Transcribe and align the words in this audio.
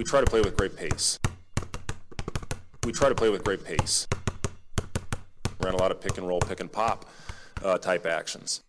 We 0.00 0.04
try 0.04 0.20
to 0.20 0.26
play 0.26 0.40
with 0.40 0.56
great 0.56 0.74
pace. 0.76 1.18
We 2.84 2.92
try 2.92 3.10
to 3.10 3.14
play 3.14 3.28
with 3.28 3.44
great 3.44 3.62
pace. 3.62 4.08
Ran 5.62 5.74
a 5.74 5.76
lot 5.76 5.90
of 5.90 6.00
pick 6.00 6.16
and 6.16 6.26
roll, 6.26 6.40
pick 6.40 6.60
and 6.60 6.72
pop 6.72 7.04
uh, 7.62 7.76
type 7.76 8.06
actions. 8.06 8.62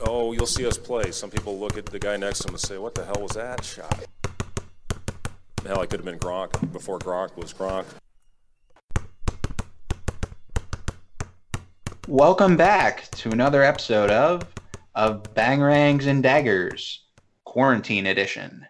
Oh, 0.00 0.32
you'll 0.32 0.46
see 0.46 0.64
us 0.64 0.78
play. 0.78 1.10
Some 1.10 1.28
people 1.28 1.58
look 1.58 1.76
at 1.76 1.86
the 1.86 1.98
guy 1.98 2.16
next 2.16 2.38
to 2.42 2.48
him 2.50 2.54
and 2.54 2.60
say, 2.60 2.78
What 2.78 2.94
the 2.94 3.04
hell 3.04 3.20
was 3.20 3.32
that 3.32 3.64
shot? 3.64 4.06
Hell, 5.66 5.80
I 5.80 5.86
could 5.86 5.98
have 5.98 6.04
been 6.04 6.20
Gronk 6.20 6.72
before 6.72 7.00
Gronk 7.00 7.36
was 7.36 7.52
Gronk. 7.52 7.86
Welcome 12.06 12.56
back 12.56 13.10
to 13.16 13.30
another 13.30 13.64
episode 13.64 14.10
of 14.10 14.46
of 14.94 15.34
Bangerangs 15.34 16.06
and 16.06 16.22
Daggers, 16.22 17.06
Quarantine 17.42 18.06
Edition. 18.06 18.68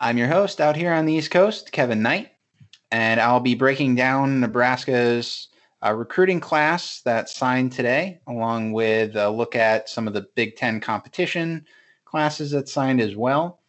I'm 0.00 0.18
your 0.18 0.26
host 0.26 0.60
out 0.60 0.74
here 0.74 0.92
on 0.92 1.06
the 1.06 1.14
East 1.14 1.30
Coast, 1.30 1.70
Kevin 1.70 2.02
Knight, 2.02 2.32
and 2.90 3.20
I'll 3.20 3.38
be 3.38 3.54
breaking 3.54 3.94
down 3.94 4.40
Nebraska's 4.40 5.48
uh, 5.84 5.92
recruiting 5.92 6.40
class 6.40 7.00
that 7.02 7.28
signed 7.28 7.70
today, 7.70 8.20
along 8.26 8.72
with 8.72 9.14
a 9.14 9.30
look 9.30 9.54
at 9.54 9.88
some 9.88 10.08
of 10.08 10.12
the 10.12 10.26
Big 10.34 10.56
Ten 10.56 10.80
competition 10.80 11.64
classes 12.04 12.50
that 12.50 12.68
signed 12.68 13.00
as 13.00 13.14
well. 13.14 13.60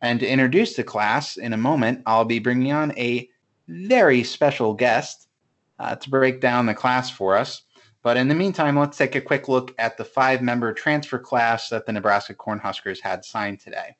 And 0.00 0.18
to 0.20 0.26
introduce 0.26 0.74
the 0.74 0.84
class 0.84 1.36
in 1.36 1.52
a 1.52 1.58
moment, 1.58 2.02
I'll 2.06 2.24
be 2.24 2.38
bringing 2.38 2.72
on 2.72 2.96
a 2.98 3.28
very 3.68 4.24
special 4.24 4.72
guest 4.72 5.28
uh, 5.78 5.96
to 5.96 6.10
break 6.10 6.40
down 6.40 6.64
the 6.64 6.74
class 6.74 7.10
for 7.10 7.36
us. 7.36 7.62
But 8.02 8.16
in 8.16 8.28
the 8.28 8.34
meantime, 8.34 8.78
let's 8.78 8.96
take 8.96 9.16
a 9.16 9.20
quick 9.20 9.48
look 9.48 9.74
at 9.78 9.98
the 9.98 10.04
five 10.04 10.40
member 10.40 10.72
transfer 10.72 11.18
class 11.18 11.68
that 11.68 11.84
the 11.84 11.92
Nebraska 11.92 12.34
Cornhuskers 12.34 13.00
had 13.00 13.22
signed 13.22 13.60
today. 13.60 13.96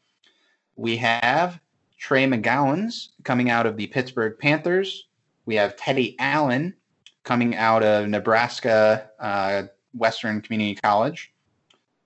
We 0.76 0.96
have 0.96 1.60
Trey 2.04 2.26
McGowens 2.26 3.12
coming 3.22 3.48
out 3.48 3.64
of 3.64 3.78
the 3.78 3.86
Pittsburgh 3.86 4.38
Panthers. 4.38 5.06
We 5.46 5.54
have 5.54 5.74
Teddy 5.74 6.16
Allen 6.18 6.74
coming 7.22 7.56
out 7.56 7.82
of 7.82 8.10
Nebraska 8.10 9.08
uh, 9.18 9.62
Western 9.94 10.42
Community 10.42 10.74
College. 10.74 11.32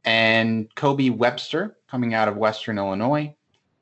And 0.04 0.72
Kobe 0.76 1.08
Webster 1.08 1.78
coming 1.90 2.14
out 2.14 2.28
of 2.28 2.36
Western 2.36 2.78
Illinois. 2.78 3.34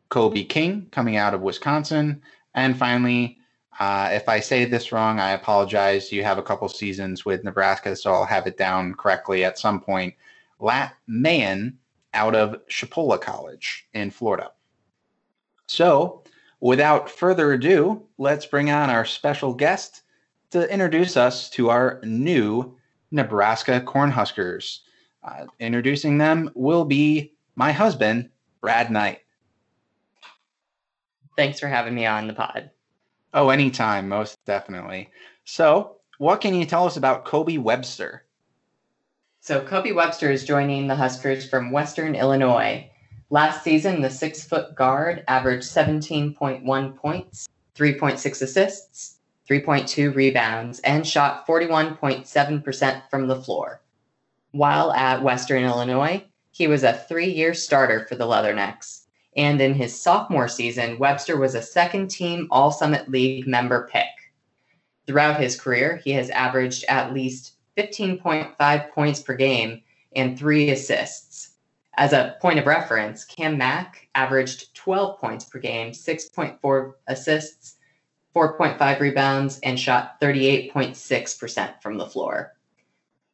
Kobe 0.08 0.44
King 0.44 0.86
coming 0.90 1.16
out 1.16 1.34
of 1.34 1.42
Wisconsin. 1.42 2.22
And 2.54 2.78
finally, 2.78 3.36
uh, 3.78 4.08
if 4.10 4.26
I 4.26 4.40
say 4.40 4.64
this 4.64 4.92
wrong, 4.92 5.20
I 5.20 5.32
apologize. 5.32 6.10
You 6.10 6.24
have 6.24 6.38
a 6.38 6.42
couple 6.42 6.66
seasons 6.70 7.26
with 7.26 7.44
Nebraska, 7.44 7.94
so 7.94 8.10
I'll 8.14 8.24
have 8.24 8.46
it 8.46 8.56
down 8.56 8.94
correctly 8.94 9.44
at 9.44 9.58
some 9.58 9.82
point. 9.82 10.14
Lat 10.60 10.94
Mayen 11.06 11.76
out 12.14 12.34
of 12.34 12.66
Chipola 12.68 13.20
College 13.20 13.86
in 13.92 14.10
Florida. 14.10 14.52
So, 15.68 16.22
without 16.60 17.10
further 17.10 17.52
ado, 17.52 18.02
let's 18.18 18.46
bring 18.46 18.70
on 18.70 18.90
our 18.90 19.04
special 19.04 19.52
guest 19.52 20.02
to 20.50 20.72
introduce 20.72 21.16
us 21.16 21.50
to 21.50 21.70
our 21.70 22.00
new 22.04 22.76
Nebraska 23.10 23.80
Cornhuskers. 23.80 24.80
Uh, 25.24 25.46
introducing 25.58 26.18
them 26.18 26.50
will 26.54 26.84
be 26.84 27.32
my 27.56 27.72
husband, 27.72 28.30
Brad 28.60 28.90
Knight. 28.90 29.20
Thanks 31.36 31.58
for 31.60 31.66
having 31.66 31.94
me 31.94 32.06
on 32.06 32.26
the 32.26 32.32
pod. 32.32 32.70
Oh, 33.34 33.50
anytime, 33.50 34.08
most 34.08 34.42
definitely. 34.46 35.10
So, 35.44 35.96
what 36.18 36.40
can 36.40 36.54
you 36.54 36.64
tell 36.64 36.86
us 36.86 36.96
about 36.96 37.24
Kobe 37.24 37.58
Webster? 37.58 38.24
So, 39.40 39.60
Kobe 39.60 39.92
Webster 39.92 40.30
is 40.30 40.44
joining 40.44 40.86
the 40.86 40.96
Huskers 40.96 41.48
from 41.48 41.70
Western 41.70 42.14
Illinois. 42.14 42.90
Last 43.28 43.64
season, 43.64 44.02
the 44.02 44.10
six 44.10 44.44
foot 44.44 44.76
guard 44.76 45.24
averaged 45.26 45.64
17.1 45.64 46.96
points, 46.96 47.48
3.6 47.74 48.42
assists, 48.42 49.18
3.2 49.50 50.14
rebounds, 50.14 50.78
and 50.80 51.04
shot 51.04 51.44
41.7% 51.44 53.02
from 53.10 53.26
the 53.26 53.42
floor. 53.42 53.82
While 54.52 54.92
at 54.92 55.22
Western 55.22 55.64
Illinois, 55.64 56.24
he 56.52 56.68
was 56.68 56.84
a 56.84 56.92
three 56.92 57.30
year 57.30 57.52
starter 57.52 58.06
for 58.08 58.14
the 58.14 58.26
Leathernecks. 58.26 59.02
And 59.36 59.60
in 59.60 59.74
his 59.74 60.00
sophomore 60.00 60.48
season, 60.48 60.98
Webster 60.98 61.36
was 61.36 61.54
a 61.54 61.62
second 61.62 62.08
team 62.08 62.46
All 62.50 62.70
Summit 62.70 63.10
League 63.10 63.46
member 63.46 63.88
pick. 63.92 64.06
Throughout 65.06 65.40
his 65.40 65.60
career, 65.60 66.00
he 66.02 66.12
has 66.12 66.30
averaged 66.30 66.84
at 66.88 67.12
least 67.12 67.54
15.5 67.76 68.90
points 68.92 69.20
per 69.20 69.34
game 69.34 69.82
and 70.14 70.38
three 70.38 70.70
assists. 70.70 71.55
As 71.98 72.12
a 72.12 72.36
point 72.42 72.58
of 72.58 72.66
reference, 72.66 73.24
Cam 73.24 73.56
Mack 73.56 74.08
averaged 74.14 74.74
12 74.74 75.18
points 75.18 75.46
per 75.46 75.58
game, 75.58 75.92
6.4 75.92 76.92
assists, 77.06 77.76
4.5 78.34 79.00
rebounds, 79.00 79.58
and 79.60 79.80
shot 79.80 80.20
38.6% 80.20 81.80
from 81.80 81.96
the 81.96 82.06
floor. 82.06 82.52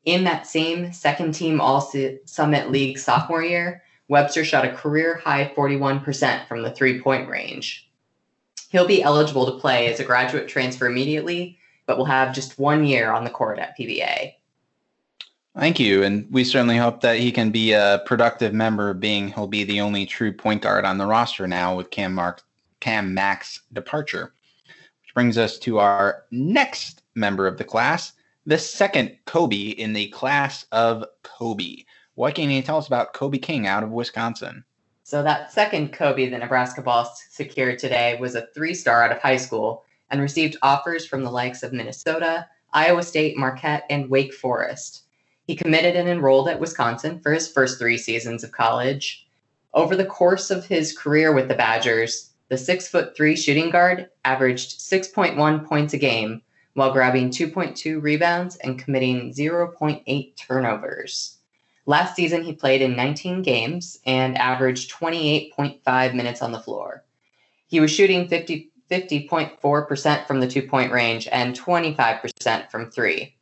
In 0.05 0.25
that 0.25 0.47
same 0.47 0.93
second 0.93 1.33
team 1.33 1.61
All 1.61 1.81
Summit 2.25 2.71
League 2.71 2.99
sophomore 2.99 3.43
year, 3.43 3.83
Webster 4.09 4.45
shot 4.45 4.65
a 4.65 4.73
career 4.73 5.17
high 5.17 5.53
41% 5.57 6.47
from 6.47 6.63
the 6.63 6.71
three 6.71 7.01
point 7.01 7.29
range. 7.29 7.91
He'll 8.71 8.87
be 8.87 9.03
eligible 9.03 9.47
to 9.47 9.61
play 9.61 9.93
as 9.93 10.01
a 10.01 10.05
graduate 10.05 10.49
transfer 10.49 10.87
immediately, 10.87 11.59
but 11.87 11.99
will 11.99 12.05
have 12.05 12.35
just 12.35 12.59
one 12.59 12.85
year 12.85 13.11
on 13.11 13.25
the 13.25 13.31
court 13.31 13.59
at 13.59 13.77
PBA. 13.79 14.35
Thank 15.59 15.79
you. 15.79 16.03
And 16.03 16.27
we 16.31 16.45
certainly 16.45 16.79
hope 16.79 17.03
that 17.03 17.19
he 17.19 17.31
can 17.31 17.51
be 17.51 17.73
a 17.73 18.03
productive 18.07 18.55
member, 18.55 18.95
being 18.95 19.29
he'll 19.29 19.47
be 19.47 19.65
the 19.65 19.83
only 19.83 20.07
true 20.07 20.33
point 20.33 20.63
guard 20.63 20.87
on 20.87 20.97
the 20.97 21.07
roster 21.07 21.47
now 21.47 21.77
with 21.77 21.91
Cam, 21.91 22.15
Mark, 22.15 22.43
Cam 22.81 23.13
Mack's 23.13 23.61
departure. 23.73 24.33
Which 25.03 25.15
brings 25.15 25.37
us 25.37 25.59
to 25.61 25.79
our 25.79 26.25
next 26.31 27.03
member 27.15 27.47
of 27.47 27.59
the 27.59 27.65
class, 27.65 28.15
the 28.47 28.57
second 28.57 29.19
Kobe 29.27 29.57
in 29.57 29.93
the 29.93 30.09
class 30.09 30.65
of 30.73 31.05
Kobe. 31.23 31.85
What 32.15 32.35
can 32.35 32.49
you 32.51 32.63
tell 32.63 32.79
us 32.79 32.87
about 32.87 33.13
Kobe 33.13 33.39
King 33.39 33.67
out 33.67 33.83
of 33.83 33.91
Wisconsin? 33.91 34.65
So, 35.05 35.23
that 35.23 35.53
second 35.53 35.93
Kobe 35.93 36.31
the 36.31 36.39
Nebraska 36.39 36.81
Boss 36.81 37.25
secured 37.29 37.79
today 37.79 38.17
was 38.19 38.35
a 38.35 38.47
three 38.55 38.73
star 38.73 39.03
out 39.03 39.13
of 39.13 39.19
high 39.19 39.37
school 39.37 39.85
and 40.09 40.21
received 40.21 40.57
offers 40.63 41.07
from 41.07 41.25
the 41.25 41.31
likes 41.31 41.63
of 41.63 41.75
Minnesota, 41.75 42.47
Iowa 42.73 43.03
State, 43.03 43.37
Marquette, 43.37 43.85
and 43.91 44.09
Wake 44.09 44.33
Forest. 44.33 45.03
He 45.47 45.57
committed 45.57 45.97
and 45.97 46.09
enrolled 46.09 46.49
at 46.49 46.61
Wisconsin 46.61 47.21
for 47.21 47.33
his 47.33 47.51
first 47.51 47.79
three 47.79 47.99
seasons 47.99 48.45
of 48.45 48.53
college. 48.53 49.27
Over 49.75 49.97
the 49.97 50.05
course 50.05 50.51
of 50.51 50.67
his 50.67 50.97
career 50.97 51.33
with 51.33 51.49
the 51.49 51.55
Badgers, 51.55 52.31
the 52.49 52.59
six 52.59 52.87
foot 52.87 53.17
three 53.17 53.35
shooting 53.35 53.71
guard 53.71 54.09
averaged 54.25 54.79
6.1 54.79 55.67
points 55.67 55.95
a 55.95 55.99
game 55.99 56.43
while 56.75 56.93
grabbing 56.93 57.31
2.2 57.31 58.01
rebounds 58.01 58.57
and 58.57 58.79
committing 58.79 59.33
0.8 59.33 60.37
turnovers. 60.37 61.39
Last 61.87 62.15
season, 62.15 62.45
he 62.45 62.53
played 62.53 62.81
in 62.81 62.95
19 62.95 63.43
games 63.43 63.99
and 64.07 64.39
averaged 64.39 64.93
28.5 64.93 66.15
minutes 66.15 66.41
on 66.41 66.53
the 66.53 66.61
floor. 66.61 67.05
He 67.67 67.81
was 67.81 67.91
shooting 67.91 68.29
50, 68.29 68.71
50.4% 68.91 70.27
from 70.27 70.41
the 70.41 70.49
two 70.49 70.63
point 70.63 70.93
range 70.93 71.27
and 71.33 71.59
25% 71.59 72.71
from 72.71 72.91
three. 72.91 73.35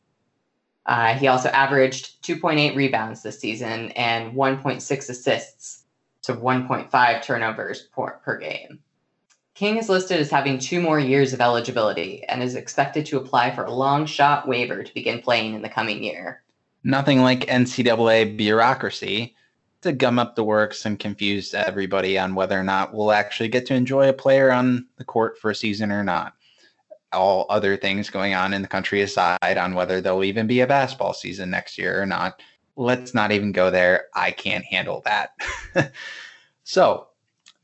Uh, 0.87 1.15
he 1.15 1.29
also 1.29 1.49
averaged 1.51 2.23
2.8 2.23 2.75
rebounds 2.75 3.23
this 3.23 3.39
season 3.39 3.91
and 3.93 4.33
1.6 4.35 5.11
assists 5.11 5.85
to 6.23 6.35
1.5 6.35 7.23
turnovers 7.23 7.89
per, 7.95 8.13
per 8.25 8.39
game. 8.39 8.81
King 9.55 9.77
is 9.77 9.89
listed 9.89 10.21
as 10.21 10.31
having 10.31 10.59
two 10.59 10.81
more 10.81 10.99
years 10.99 11.33
of 11.33 11.41
eligibility 11.41 12.25
and 12.25 12.43
is 12.43 12.55
expected 12.55 13.05
to 13.07 13.19
apply 13.19 13.55
for 13.55 13.65
a 13.65 13.73
long 13.73 14.07
shot 14.07 14.49
waiver 14.49 14.83
to 14.83 14.95
begin 14.95 15.21
playing 15.21 15.55
in 15.55 15.63
the 15.63 15.69
coming 15.69 16.03
year 16.03 16.43
nothing 16.85 17.23
like 17.23 17.47
NCAA 17.47 18.37
bureaucracy 18.37 19.35
to 19.83 19.93
gum 19.93 20.19
up 20.19 20.35
the 20.35 20.45
works 20.45 20.85
and 20.85 20.99
confuse 20.99 21.55
everybody 21.55 22.19
on 22.19 22.35
whether 22.35 22.59
or 22.59 22.65
not 22.65 22.93
we'll 22.93 23.13
actually 23.13 23.49
get 23.49 23.67
to 23.67 23.75
enjoy 23.75 24.09
a 24.09 24.15
player 24.15 24.53
on 24.53 24.87
the 24.97 25.05
court 25.05 25.39
for 25.39 25.51
a 25.51 25.55
season 25.55 25.91
or 25.91 26.05
not. 26.05 26.35
All 27.13 27.47
other 27.49 27.77
things 27.77 28.11
going 28.11 28.35
on 28.35 28.53
in 28.53 28.63
the 28.63 28.69
country 28.69 29.03
aside 29.03 29.59
on 29.59 29.75
whether 29.75 30.01
there'll 30.01 30.25
even 30.25 30.47
be 30.47 30.61
a 30.61 30.67
basketball 30.67 31.13
season 31.13 31.51
next 31.51 31.77
year 31.77 32.01
or 32.01 32.07
not. 32.07 32.41
Let's 32.77 33.15
not 33.15 33.33
even 33.33 33.53
go 33.53 33.71
there. 33.71 34.07
I 34.15 34.31
can't 34.31 34.65
handle 34.65 35.03
that. 35.05 35.33
so, 36.65 37.09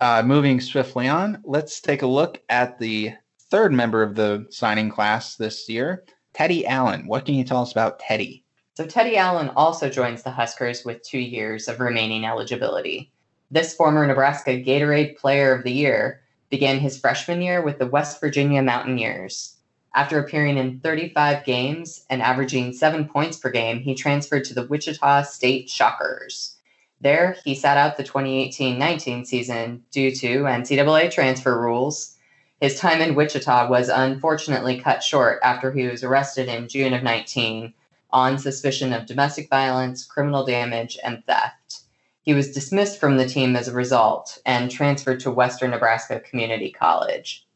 uh, 0.00 0.22
moving 0.25 0.60
swiftly 0.60 1.08
on, 1.08 1.40
let's 1.44 1.81
take 1.81 2.02
a 2.02 2.06
look 2.06 2.43
at 2.48 2.78
the 2.78 3.12
third 3.50 3.72
member 3.72 4.02
of 4.02 4.14
the 4.14 4.46
signing 4.50 4.90
class 4.90 5.37
this 5.37 5.69
year, 5.69 6.04
Teddy 6.34 6.66
Allen. 6.66 7.06
What 7.06 7.25
can 7.25 7.34
you 7.34 7.44
tell 7.44 7.62
us 7.62 7.72
about 7.72 7.98
Teddy? 7.98 8.44
So 8.76 8.84
Teddy 8.84 9.16
Allen 9.16 9.50
also 9.56 9.88
joins 9.88 10.22
the 10.22 10.31
Huskers 10.31 10.84
with 10.84 11.02
two 11.02 11.19
years 11.19 11.66
of 11.66 11.81
remaining 11.81 12.26
eligibility. 12.26 13.10
This 13.50 13.75
former 13.75 14.06
Nebraska 14.06 14.50
Gatorade 14.50 15.16
Player 15.16 15.54
of 15.54 15.64
the 15.64 15.72
Year 15.72 16.20
began 16.56 16.81
his 16.81 16.99
freshman 16.99 17.43
year 17.43 17.61
with 17.61 17.79
the 17.79 17.87
West 17.87 18.19
Virginia 18.19 18.62
Mountaineers. 18.62 19.56
After 19.94 20.19
appearing 20.19 20.56
in 20.56 20.81
35 20.81 21.44
games 21.44 22.06
and 22.08 22.23
averaging 22.23 22.73
seven 22.73 23.06
points 23.06 23.37
per 23.37 23.50
game, 23.50 23.81
he 23.81 23.94
transferred 23.94 24.44
to 24.44 24.55
the 24.55 24.67
Wichita 24.67 25.25
State 25.25 25.69
Shockers. 25.69 26.56
There, 27.03 27.37
he 27.44 27.55
sat 27.55 27.76
out 27.76 27.99
the 27.99 28.05
2018 28.05 28.79
19 28.79 29.26
season 29.26 29.82
due 29.91 30.11
to 30.12 30.44
NCAA 30.44 31.11
transfer 31.11 31.61
rules. 31.61 32.17
His 32.58 32.81
time 32.81 33.03
in 33.03 33.14
Wichita 33.14 33.69
was 33.69 33.91
unfortunately 33.91 34.81
cut 34.81 35.03
short 35.03 35.41
after 35.43 35.70
he 35.70 35.87
was 35.87 36.03
arrested 36.03 36.49
in 36.49 36.69
June 36.69 36.94
of 36.94 37.03
19 37.03 37.75
on 38.12 38.38
suspicion 38.38 38.94
of 38.94 39.05
domestic 39.05 39.50
violence, 39.50 40.06
criminal 40.06 40.47
damage, 40.47 40.97
and 41.05 41.23
theft. 41.26 41.82
He 42.26 42.34
was 42.34 42.50
dismissed 42.50 42.99
from 42.99 43.17
the 43.17 43.28
team 43.28 43.55
as 43.55 43.69
a 43.69 43.73
result 43.73 44.38
and 44.44 44.69
transferred 44.69 45.20
to 45.20 45.31
Western 45.31 45.70
Nebraska 45.70 46.19
Community 46.19 46.73
College. 46.73 47.46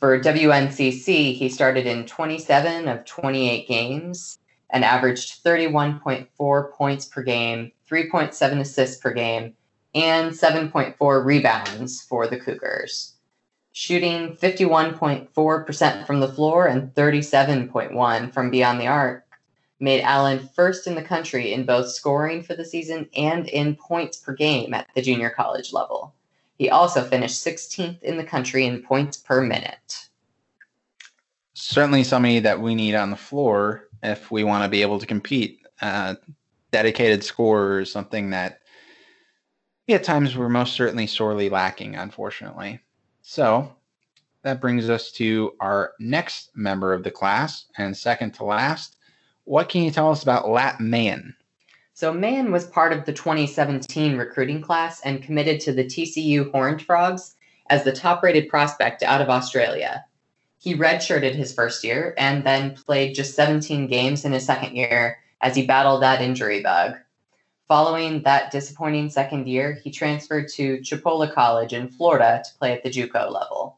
For 0.00 0.18
WNCC, 0.20 1.36
he 1.36 1.48
started 1.48 1.86
in 1.86 2.04
27 2.04 2.88
of 2.88 3.04
28 3.04 3.68
games 3.68 4.40
and 4.70 4.84
averaged 4.84 5.44
31.4 5.44 6.72
points 6.72 7.06
per 7.06 7.22
game, 7.22 7.70
3.7 7.88 8.58
assists 8.58 9.00
per 9.00 9.12
game, 9.12 9.54
and 9.94 10.32
7.4 10.32 11.24
rebounds 11.24 12.02
for 12.02 12.26
the 12.26 12.40
Cougars. 12.40 13.14
Shooting 13.70 14.34
51.4% 14.34 16.04
from 16.04 16.18
the 16.18 16.32
floor 16.32 16.66
and 16.66 16.92
37.1 16.94 18.32
from 18.32 18.50
beyond 18.50 18.80
the 18.80 18.88
arc 18.88 19.27
made 19.80 20.02
Allen 20.02 20.48
first 20.54 20.86
in 20.86 20.94
the 20.94 21.02
country 21.02 21.52
in 21.52 21.64
both 21.64 21.90
scoring 21.90 22.42
for 22.42 22.54
the 22.54 22.64
season 22.64 23.08
and 23.16 23.48
in 23.48 23.76
points 23.76 24.16
per 24.16 24.34
game 24.34 24.74
at 24.74 24.88
the 24.94 25.02
junior 25.02 25.30
college 25.30 25.72
level. 25.72 26.14
He 26.56 26.70
also 26.70 27.04
finished 27.04 27.44
16th 27.44 28.02
in 28.02 28.16
the 28.16 28.24
country 28.24 28.66
in 28.66 28.82
points 28.82 29.16
per 29.16 29.40
minute. 29.40 30.08
Certainly 31.54 32.04
somebody 32.04 32.40
that 32.40 32.60
we 32.60 32.74
need 32.74 32.94
on 32.94 33.10
the 33.10 33.16
floor 33.16 33.88
if 34.02 34.30
we 34.30 34.44
want 34.44 34.64
to 34.64 34.68
be 34.68 34.82
able 34.82 34.98
to 34.98 35.06
compete. 35.06 35.60
Uh, 35.80 36.16
dedicated 36.70 37.22
scorer 37.24 37.80
is 37.80 37.92
something 37.92 38.30
that 38.30 38.60
we 39.86 39.94
at 39.94 40.04
times 40.04 40.36
we're 40.36 40.48
most 40.48 40.74
certainly 40.74 41.06
sorely 41.06 41.48
lacking, 41.48 41.96
unfortunately. 41.96 42.80
So 43.22 43.72
that 44.42 44.60
brings 44.60 44.90
us 44.90 45.10
to 45.12 45.52
our 45.60 45.92
next 45.98 46.50
member 46.54 46.92
of 46.92 47.04
the 47.04 47.10
class 47.10 47.66
and 47.78 47.96
second 47.96 48.32
to 48.34 48.44
last. 48.44 48.97
What 49.48 49.70
can 49.70 49.82
you 49.82 49.90
tell 49.90 50.10
us 50.10 50.22
about 50.22 50.50
Lat 50.50 50.78
Mayen? 50.78 51.34
So 51.94 52.12
Mayen 52.12 52.52
was 52.52 52.66
part 52.66 52.92
of 52.92 53.06
the 53.06 53.14
2017 53.14 54.18
recruiting 54.18 54.60
class 54.60 55.00
and 55.00 55.22
committed 55.22 55.58
to 55.62 55.72
the 55.72 55.86
TCU 55.86 56.50
Horned 56.50 56.82
Frogs 56.82 57.34
as 57.70 57.82
the 57.82 57.92
top-rated 57.92 58.50
prospect 58.50 59.02
out 59.02 59.22
of 59.22 59.30
Australia. 59.30 60.04
He 60.58 60.74
redshirted 60.74 61.34
his 61.34 61.54
first 61.54 61.82
year 61.82 62.14
and 62.18 62.44
then 62.44 62.74
played 62.74 63.14
just 63.14 63.34
17 63.36 63.86
games 63.86 64.26
in 64.26 64.32
his 64.32 64.44
second 64.44 64.76
year 64.76 65.18
as 65.40 65.56
he 65.56 65.66
battled 65.66 66.02
that 66.02 66.20
injury 66.20 66.62
bug. 66.62 66.96
Following 67.68 68.20
that 68.24 68.50
disappointing 68.50 69.08
second 69.08 69.48
year, 69.48 69.72
he 69.82 69.90
transferred 69.90 70.48
to 70.48 70.76
Chipola 70.80 71.32
College 71.32 71.72
in 71.72 71.88
Florida 71.88 72.42
to 72.44 72.58
play 72.58 72.74
at 72.74 72.82
the 72.82 72.90
JUCO 72.90 73.32
level. 73.32 73.77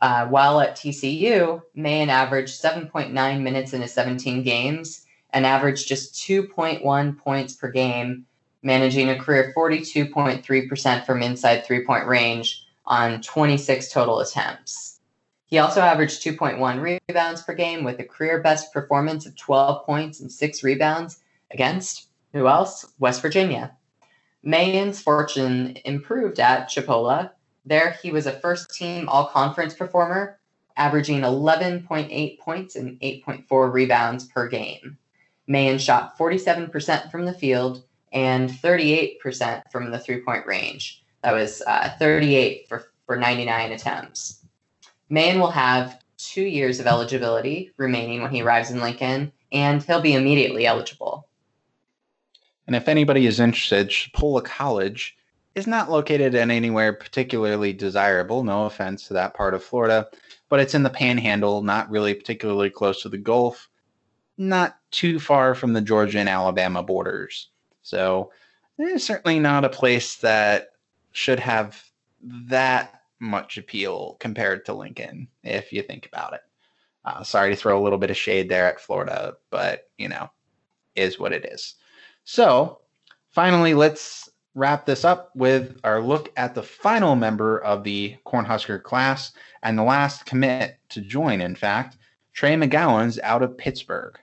Uh, 0.00 0.26
while 0.26 0.60
at 0.60 0.76
TCU, 0.76 1.60
Mayen 1.74 2.08
averaged 2.08 2.62
7.9 2.62 3.40
minutes 3.40 3.72
in 3.72 3.82
his 3.82 3.92
17 3.92 4.42
games 4.42 5.04
and 5.30 5.44
averaged 5.44 5.88
just 5.88 6.14
2.1 6.14 7.18
points 7.18 7.54
per 7.54 7.70
game, 7.70 8.24
managing 8.62 9.10
a 9.10 9.18
career 9.18 9.52
42.3% 9.56 11.04
from 11.04 11.22
inside 11.22 11.64
three 11.64 11.84
point 11.84 12.06
range 12.06 12.64
on 12.86 13.20
26 13.20 13.92
total 13.92 14.20
attempts. 14.20 15.00
He 15.46 15.58
also 15.58 15.80
averaged 15.80 16.22
2.1 16.22 17.00
rebounds 17.08 17.42
per 17.42 17.54
game 17.54 17.82
with 17.82 17.98
a 17.98 18.04
career 18.04 18.40
best 18.40 18.72
performance 18.72 19.26
of 19.26 19.36
12 19.36 19.84
points 19.84 20.20
and 20.20 20.30
six 20.30 20.62
rebounds 20.62 21.20
against 21.50 22.08
who 22.32 22.46
else? 22.46 22.86
West 22.98 23.22
Virginia. 23.22 23.72
Mayen's 24.42 25.00
fortune 25.00 25.78
improved 25.84 26.38
at 26.38 26.68
Chipola. 26.68 27.30
There, 27.64 27.96
he 28.02 28.10
was 28.10 28.26
a 28.26 28.40
first 28.40 28.74
team 28.74 29.08
all 29.08 29.26
conference 29.26 29.74
performer, 29.74 30.38
averaging 30.76 31.20
11.8 31.20 32.38
points 32.38 32.76
and 32.76 32.98
8.4 33.00 33.72
rebounds 33.72 34.24
per 34.26 34.48
game. 34.48 34.96
Mayen 35.46 35.78
shot 35.78 36.16
47% 36.18 37.10
from 37.10 37.24
the 37.24 37.32
field 37.32 37.82
and 38.12 38.50
38% 38.50 39.62
from 39.70 39.90
the 39.90 39.98
three 39.98 40.20
point 40.20 40.46
range. 40.46 41.02
That 41.22 41.34
was 41.34 41.62
uh, 41.66 41.90
38 41.98 42.68
for, 42.68 42.92
for 43.06 43.16
99 43.16 43.72
attempts. 43.72 44.44
Mayen 45.10 45.40
will 45.40 45.50
have 45.50 46.02
two 46.16 46.42
years 46.42 46.80
of 46.80 46.86
eligibility 46.86 47.72
remaining 47.76 48.22
when 48.22 48.30
he 48.30 48.42
arrives 48.42 48.70
in 48.70 48.80
Lincoln, 48.80 49.32
and 49.52 49.82
he'll 49.82 50.00
be 50.00 50.14
immediately 50.14 50.66
eligible. 50.66 51.28
And 52.66 52.76
if 52.76 52.88
anybody 52.88 53.26
is 53.26 53.40
interested, 53.40 53.88
Chipola 53.88 54.44
College 54.44 55.16
is 55.58 55.66
not 55.66 55.90
located 55.90 56.34
in 56.34 56.50
anywhere 56.50 56.92
particularly 56.92 57.72
desirable. 57.72 58.44
No 58.44 58.64
offense 58.64 59.08
to 59.08 59.14
that 59.14 59.34
part 59.34 59.54
of 59.54 59.62
Florida, 59.62 60.08
but 60.48 60.60
it's 60.60 60.74
in 60.74 60.84
the 60.84 60.90
panhandle, 60.90 61.62
not 61.62 61.90
really 61.90 62.14
particularly 62.14 62.70
close 62.70 63.02
to 63.02 63.08
the 63.08 63.18
Gulf, 63.18 63.68
not 64.38 64.78
too 64.90 65.18
far 65.18 65.54
from 65.54 65.72
the 65.72 65.80
Georgia 65.80 66.20
and 66.20 66.28
Alabama 66.28 66.82
borders. 66.82 67.50
So 67.82 68.30
it's 68.78 69.04
certainly 69.04 69.40
not 69.40 69.64
a 69.64 69.68
place 69.68 70.16
that 70.16 70.68
should 71.12 71.40
have 71.40 71.82
that 72.22 73.02
much 73.18 73.58
appeal 73.58 74.16
compared 74.20 74.64
to 74.64 74.74
Lincoln, 74.74 75.26
if 75.42 75.72
you 75.72 75.82
think 75.82 76.06
about 76.06 76.34
it. 76.34 76.40
Uh, 77.04 77.22
sorry 77.24 77.50
to 77.50 77.56
throw 77.56 77.80
a 77.80 77.82
little 77.82 77.98
bit 77.98 78.10
of 78.10 78.16
shade 78.16 78.48
there 78.48 78.66
at 78.66 78.80
Florida, 78.80 79.34
but 79.50 79.90
you 79.98 80.08
know, 80.08 80.30
is 80.94 81.18
what 81.18 81.32
it 81.32 81.44
is. 81.46 81.74
So, 82.24 82.80
finally, 83.30 83.74
let's 83.74 84.27
wrap 84.54 84.86
this 84.86 85.04
up 85.04 85.34
with 85.34 85.78
our 85.84 86.00
look 86.00 86.32
at 86.36 86.54
the 86.54 86.62
final 86.62 87.16
member 87.16 87.58
of 87.58 87.84
the 87.84 88.16
Cornhusker 88.26 88.82
class 88.82 89.32
and 89.62 89.78
the 89.78 89.82
last 89.82 90.26
commit 90.26 90.78
to 90.90 91.00
join, 91.00 91.40
in 91.40 91.54
fact, 91.54 91.96
Trey 92.32 92.54
McGowens 92.54 93.18
out 93.22 93.42
of 93.42 93.58
Pittsburgh. 93.58 94.18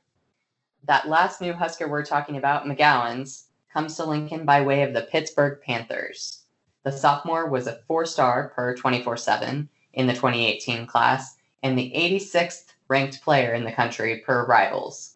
That 0.86 1.08
last 1.08 1.42
new 1.42 1.54
Husker 1.54 1.88
we're 1.88 2.06
talking 2.06 2.38
about, 2.38 2.66
McGowens, 2.66 3.46
comes 3.74 3.96
to 3.98 4.06
Lincoln 4.06 4.46
by 4.46 4.62
way 4.62 4.84
of 4.84 4.94
the 4.94 5.02
Pittsburgh 5.02 5.60
Panthers. 5.62 6.44
The 6.84 6.92
sophomore 6.92 7.50
was 7.50 7.68
a 7.68 7.80
four 7.88 8.06
star 8.06 8.50
per 8.56 8.76
24 8.76 9.18
7 9.18 9.68
in 9.94 10.08
the 10.08 10.14
2018 10.14 10.86
class 10.86 11.36
and 11.64 11.78
the 11.78 11.92
86th 11.96 12.68
ranked 12.88 13.22
player 13.24 13.54
in 13.54 13.64
the 13.64 13.72
country 13.72 14.20
per 14.26 14.46
rivals. 14.46 15.16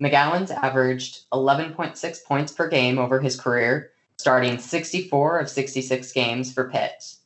McGowens 0.00 0.50
averaged 0.50 1.30
11.6 1.30 2.24
points 2.24 2.52
per 2.52 2.68
game 2.68 2.98
over 2.98 3.20
his 3.20 3.38
career, 3.38 3.92
starting 4.18 4.58
64 4.58 5.40
of 5.40 5.50
66 5.50 6.12
games 6.12 6.52
for 6.52 6.70
Pitt. 6.70 7.16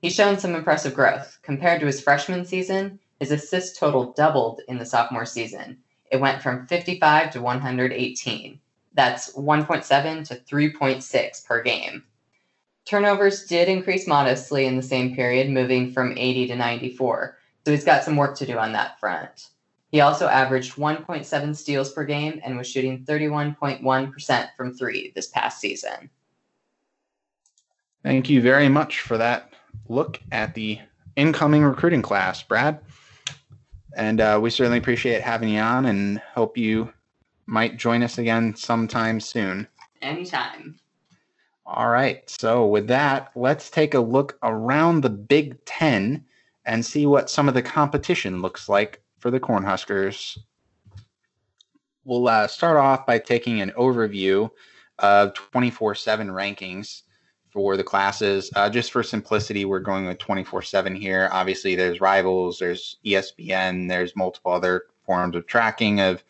He's 0.00 0.14
shown 0.14 0.38
some 0.38 0.54
impressive 0.54 0.94
growth. 0.94 1.38
Compared 1.42 1.80
to 1.80 1.86
his 1.86 2.00
freshman 2.00 2.44
season, 2.44 3.00
his 3.20 3.32
assist 3.32 3.76
total 3.76 4.12
doubled 4.12 4.60
in 4.68 4.78
the 4.78 4.86
sophomore 4.86 5.26
season. 5.26 5.78
It 6.10 6.20
went 6.20 6.40
from 6.40 6.66
55 6.66 7.32
to 7.32 7.42
118. 7.42 8.60
That's 8.94 9.34
1.7 9.34 10.28
to 10.28 10.34
3.6 10.36 11.44
per 11.44 11.62
game. 11.62 12.04
Turnovers 12.84 13.44
did 13.44 13.68
increase 13.68 14.06
modestly 14.06 14.64
in 14.64 14.76
the 14.76 14.82
same 14.82 15.14
period, 15.14 15.50
moving 15.50 15.92
from 15.92 16.16
80 16.16 16.46
to 16.48 16.56
94. 16.56 17.36
So 17.66 17.72
he's 17.72 17.84
got 17.84 18.02
some 18.02 18.16
work 18.16 18.36
to 18.38 18.46
do 18.46 18.56
on 18.56 18.72
that 18.72 18.98
front. 18.98 19.48
He 19.90 20.00
also 20.00 20.26
averaged 20.26 20.76
1.7 20.76 21.56
steals 21.56 21.92
per 21.92 22.04
game 22.04 22.40
and 22.44 22.56
was 22.56 22.66
shooting 22.66 23.04
31.1% 23.04 24.48
from 24.56 24.74
three 24.74 25.12
this 25.14 25.28
past 25.28 25.60
season. 25.60 26.10
Thank 28.08 28.30
you 28.30 28.40
very 28.40 28.70
much 28.70 29.00
for 29.00 29.18
that 29.18 29.52
look 29.86 30.18
at 30.32 30.54
the 30.54 30.80
incoming 31.16 31.62
recruiting 31.62 32.00
class, 32.00 32.42
Brad. 32.42 32.80
And 33.98 34.22
uh, 34.22 34.40
we 34.42 34.48
certainly 34.48 34.78
appreciate 34.78 35.20
having 35.20 35.50
you 35.50 35.60
on 35.60 35.84
and 35.84 36.16
hope 36.32 36.56
you 36.56 36.90
might 37.44 37.76
join 37.76 38.02
us 38.02 38.16
again 38.16 38.56
sometime 38.56 39.20
soon. 39.20 39.68
Anytime. 40.00 40.80
All 41.66 41.90
right. 41.90 42.22
So, 42.30 42.66
with 42.66 42.86
that, 42.86 43.30
let's 43.36 43.68
take 43.68 43.92
a 43.92 44.00
look 44.00 44.38
around 44.42 45.02
the 45.02 45.10
Big 45.10 45.62
Ten 45.66 46.24
and 46.64 46.82
see 46.82 47.04
what 47.04 47.28
some 47.28 47.46
of 47.46 47.52
the 47.52 47.60
competition 47.60 48.40
looks 48.40 48.70
like 48.70 49.02
for 49.18 49.30
the 49.30 49.38
Cornhuskers. 49.38 50.38
We'll 52.06 52.26
uh, 52.26 52.46
start 52.46 52.78
off 52.78 53.04
by 53.04 53.18
taking 53.18 53.60
an 53.60 53.72
overview 53.76 54.50
of 54.98 55.34
24 55.34 55.94
7 55.94 56.28
rankings 56.28 57.02
for 57.50 57.76
the 57.76 57.84
classes. 57.84 58.50
Uh, 58.54 58.68
just 58.68 58.92
for 58.92 59.02
simplicity, 59.02 59.64
we're 59.64 59.80
going 59.80 60.06
with 60.06 60.18
24 60.18 60.62
7 60.62 60.94
here. 60.94 61.28
Obviously, 61.32 61.74
there's 61.74 62.00
rivals, 62.00 62.58
there's 62.58 62.96
ESPN, 63.04 63.88
there's 63.88 64.16
multiple 64.16 64.52
other 64.52 64.84
forms 65.04 65.36
of 65.36 65.46
tracking 65.46 66.00
of 66.00 66.22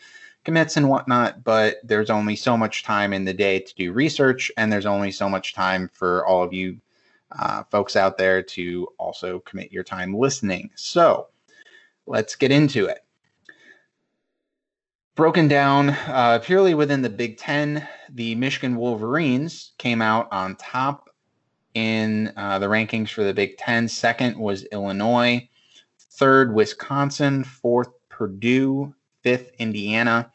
commits 0.44 0.76
and 0.76 0.88
whatnot, 0.88 1.44
but 1.44 1.76
there's 1.84 2.10
only 2.10 2.36
so 2.36 2.56
much 2.56 2.82
time 2.82 3.12
in 3.12 3.24
the 3.24 3.34
day 3.34 3.58
to 3.58 3.74
do 3.74 3.92
research, 3.92 4.50
and 4.56 4.72
there's 4.72 4.86
only 4.86 5.10
so 5.10 5.28
much 5.28 5.52
time 5.52 5.90
for 5.92 6.24
all 6.26 6.42
of 6.42 6.52
you 6.52 6.78
uh, 7.38 7.62
folks 7.64 7.96
out 7.96 8.16
there 8.16 8.42
to 8.42 8.88
also 8.98 9.40
commit 9.40 9.72
your 9.72 9.84
time 9.84 10.14
listening. 10.14 10.70
So 10.74 11.28
let's 12.06 12.34
get 12.34 12.50
into 12.50 12.86
it. 12.86 13.04
Broken 15.14 15.48
down 15.48 15.90
uh, 15.90 16.38
purely 16.42 16.74
within 16.74 17.02
the 17.02 17.10
Big 17.10 17.36
Ten, 17.36 17.86
the 18.14 18.34
Michigan 18.34 18.76
Wolverines 18.76 19.72
came 19.78 20.02
out 20.02 20.28
on 20.32 20.56
top 20.56 21.10
in 21.74 22.32
uh, 22.36 22.58
the 22.58 22.66
rankings 22.66 23.10
for 23.10 23.24
the 23.24 23.34
Big 23.34 23.56
Ten. 23.56 23.88
Second 23.88 24.38
was 24.38 24.64
Illinois. 24.72 25.48
Third, 26.12 26.54
Wisconsin. 26.54 27.44
Fourth, 27.44 27.90
Purdue. 28.08 28.94
Fifth, 29.22 29.50
Indiana. 29.58 30.30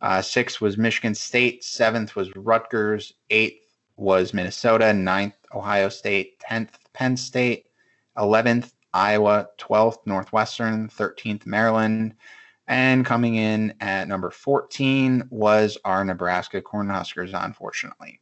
Uh, 0.00 0.22
sixth 0.22 0.60
was 0.60 0.78
Michigan 0.78 1.14
State. 1.14 1.64
Seventh 1.64 2.16
was 2.16 2.34
Rutgers. 2.36 3.14
Eighth 3.30 3.64
was 3.96 4.32
Minnesota. 4.32 4.92
Ninth, 4.92 5.34
Ohio 5.54 5.88
State. 5.88 6.38
Tenth, 6.40 6.78
Penn 6.92 7.16
State. 7.16 7.66
Eleventh, 8.16 8.72
Iowa. 8.94 9.48
Twelfth, 9.58 10.06
Northwestern. 10.06 10.88
Thirteenth, 10.88 11.46
Maryland. 11.46 12.14
And 12.68 13.04
coming 13.04 13.36
in 13.36 13.74
at 13.80 14.08
number 14.08 14.30
14 14.30 15.26
was 15.30 15.78
our 15.84 16.04
Nebraska 16.04 16.60
Cornhuskers, 16.60 17.30
unfortunately. 17.34 18.20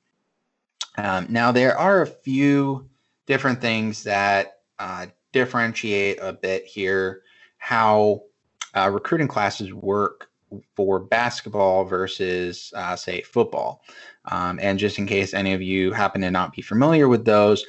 Um, 0.96 1.26
now, 1.28 1.50
there 1.52 1.76
are 1.76 2.02
a 2.02 2.06
few 2.06 2.88
different 3.26 3.60
things 3.60 4.04
that 4.04 4.60
uh, 4.78 5.06
differentiate 5.32 6.18
a 6.22 6.32
bit 6.32 6.64
here 6.64 7.22
how 7.58 8.22
uh, 8.74 8.88
recruiting 8.88 9.26
classes 9.26 9.72
work 9.72 10.28
for 10.76 11.00
basketball 11.00 11.84
versus, 11.84 12.72
uh, 12.76 12.94
say, 12.94 13.22
football. 13.22 13.82
Um, 14.26 14.60
and 14.62 14.78
just 14.78 14.98
in 14.98 15.06
case 15.06 15.34
any 15.34 15.54
of 15.54 15.62
you 15.62 15.92
happen 15.92 16.20
to 16.20 16.30
not 16.30 16.54
be 16.54 16.62
familiar 16.62 17.08
with 17.08 17.24
those, 17.24 17.66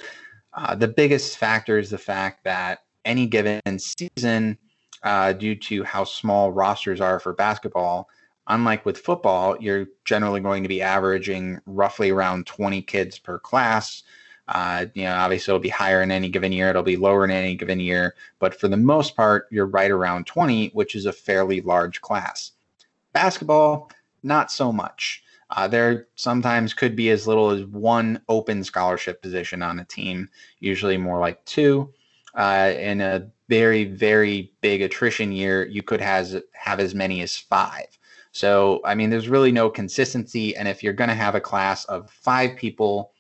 uh, 0.54 0.76
the 0.76 0.88
biggest 0.88 1.38
factor 1.38 1.80
is 1.80 1.90
the 1.90 1.98
fact 1.98 2.44
that 2.44 2.80
any 3.04 3.26
given 3.26 3.62
season, 3.80 4.58
uh, 5.04 5.34
due 5.34 5.56
to 5.56 5.84
how 5.84 6.04
small 6.04 6.52
rosters 6.52 7.02
are 7.02 7.20
for 7.20 7.34
basketball. 7.34 8.10
Unlike 8.48 8.86
with 8.86 8.98
football, 8.98 9.58
you're 9.60 9.88
generally 10.06 10.40
going 10.40 10.64
to 10.64 10.70
be 10.70 10.82
averaging 10.82 11.60
roughly 11.66 12.10
around 12.10 12.46
20 12.46 12.82
kids 12.84 13.20
per 13.20 13.40
class. 13.40 14.04
Uh, 14.48 14.86
you 14.94 15.04
know, 15.04 15.14
obviously 15.14 15.52
it'll 15.52 15.60
be 15.60 15.68
higher 15.68 16.02
in 16.02 16.12
any 16.12 16.30
given 16.30 16.54
year, 16.54 16.70
it'll 16.70 16.82
be 16.82 16.96
lower 16.96 17.26
in 17.26 17.32
any 17.32 17.56
given 17.56 17.82
year, 17.82 18.16
but 18.40 18.58
for 18.58 18.70
the 18.70 18.78
most 18.78 19.16
part, 19.16 19.48
you're 19.52 19.66
right 19.66 19.92
around 19.92 20.26
20, 20.26 20.70
which 20.70 20.96
is 20.96 21.06
a 21.06 21.12
fairly 21.12 21.60
large 21.60 22.00
class. 22.00 22.52
Basketball, 23.12 23.92
not 24.24 24.50
so 24.50 24.72
much. 24.72 25.22
Uh, 25.50 25.68
there 25.68 26.08
sometimes 26.16 26.74
could 26.74 26.96
be 26.96 27.10
as 27.10 27.28
little 27.28 27.52
as 27.52 27.64
one 27.66 28.22
open 28.30 28.64
scholarship 28.64 29.22
position 29.22 29.62
on 29.62 29.80
a 29.80 29.86
team, 29.86 30.30
usually 30.60 30.98
more 30.98 31.20
like 31.20 31.44
two. 31.46 31.92
Uh, 32.38 32.74
in 32.78 33.02
a 33.02 33.28
very, 33.50 33.84
very 33.84 34.54
big 34.62 34.82
attrition 34.82 35.32
year, 35.32 35.66
you 35.66 35.82
could 35.82 36.00
has, 36.00 36.40
have 36.54 36.80
as 36.80 36.94
many 36.94 37.22
as 37.22 37.36
five. 37.36 37.88
So, 38.32 38.82
I 38.86 38.94
mean, 38.94 39.10
there's 39.10 39.28
really 39.28 39.52
no 39.52 39.70
consistency. 39.70 40.56
And 40.56 40.68
if 40.68 40.84
you're 40.84 40.94
going 40.94 41.10
to 41.10 41.16
have 41.16 41.34
a 41.34 41.42
class 41.42 41.86
of 41.86 42.12
five 42.12 42.56
people 42.56 43.12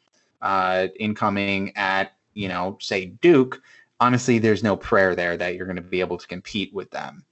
uh, 0.44 0.88
incoming 1.00 1.76
at, 1.76 2.14
you 2.36 2.48
know, 2.48 2.78
say 2.80 3.06
Duke, 3.06 3.60
honestly, 4.00 4.38
there's 4.38 4.62
no 4.62 4.78
prayer 4.78 5.16
there 5.16 5.36
that 5.36 5.56
you're 5.56 5.66
going 5.66 5.78
to 5.78 5.82
be 5.82 6.00
able 6.00 6.20
to 6.20 6.28
compete 6.28 6.72
with 6.72 6.92
them. 6.92 7.26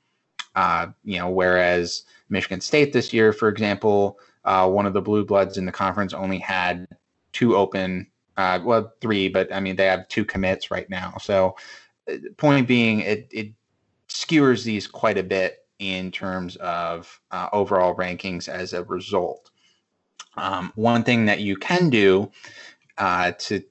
Uh, 0.56 0.88
you 1.04 1.20
know, 1.20 1.30
whereas 1.30 2.06
Michigan 2.30 2.62
State 2.62 2.94
this 2.94 3.14
year, 3.14 3.32
for 3.32 3.50
example, 3.50 4.18
uh, 4.46 4.68
one 4.68 4.88
of 4.88 4.94
the 4.94 5.02
blue 5.02 5.24
bloods 5.24 5.58
in 5.58 5.66
the 5.66 5.72
conference 5.72 6.14
only 6.14 6.40
had 6.40 6.88
two 7.34 7.56
open, 7.56 8.08
uh, 8.38 8.60
well, 8.64 8.94
three, 9.02 9.30
but 9.30 9.52
I 9.54 9.60
mean, 9.60 9.76
they 9.76 9.86
have 9.86 10.08
two 10.08 10.26
commits 10.26 10.72
right 10.72 10.90
now. 10.90 11.16
So, 11.22 11.56
point 12.38 12.68
being, 12.68 13.02
it, 13.02 13.28
it 13.32 13.54
skewers 14.08 14.64
these 14.64 14.88
quite 14.88 15.18
a 15.18 15.24
bit 15.24 15.66
in 15.80 16.12
terms 16.12 16.56
of 16.58 17.20
uh, 17.32 17.50
overall 17.52 17.96
rankings 17.96 18.48
as 18.48 18.74
a 18.74 18.84
result. 18.84 19.52
Um, 20.38 20.72
one 20.76 21.04
thing 21.04 21.26
that 21.26 21.40
you 21.40 21.56
can 21.56 21.90
do 21.90 22.32
uh, 22.98 23.32
to 23.40 23.64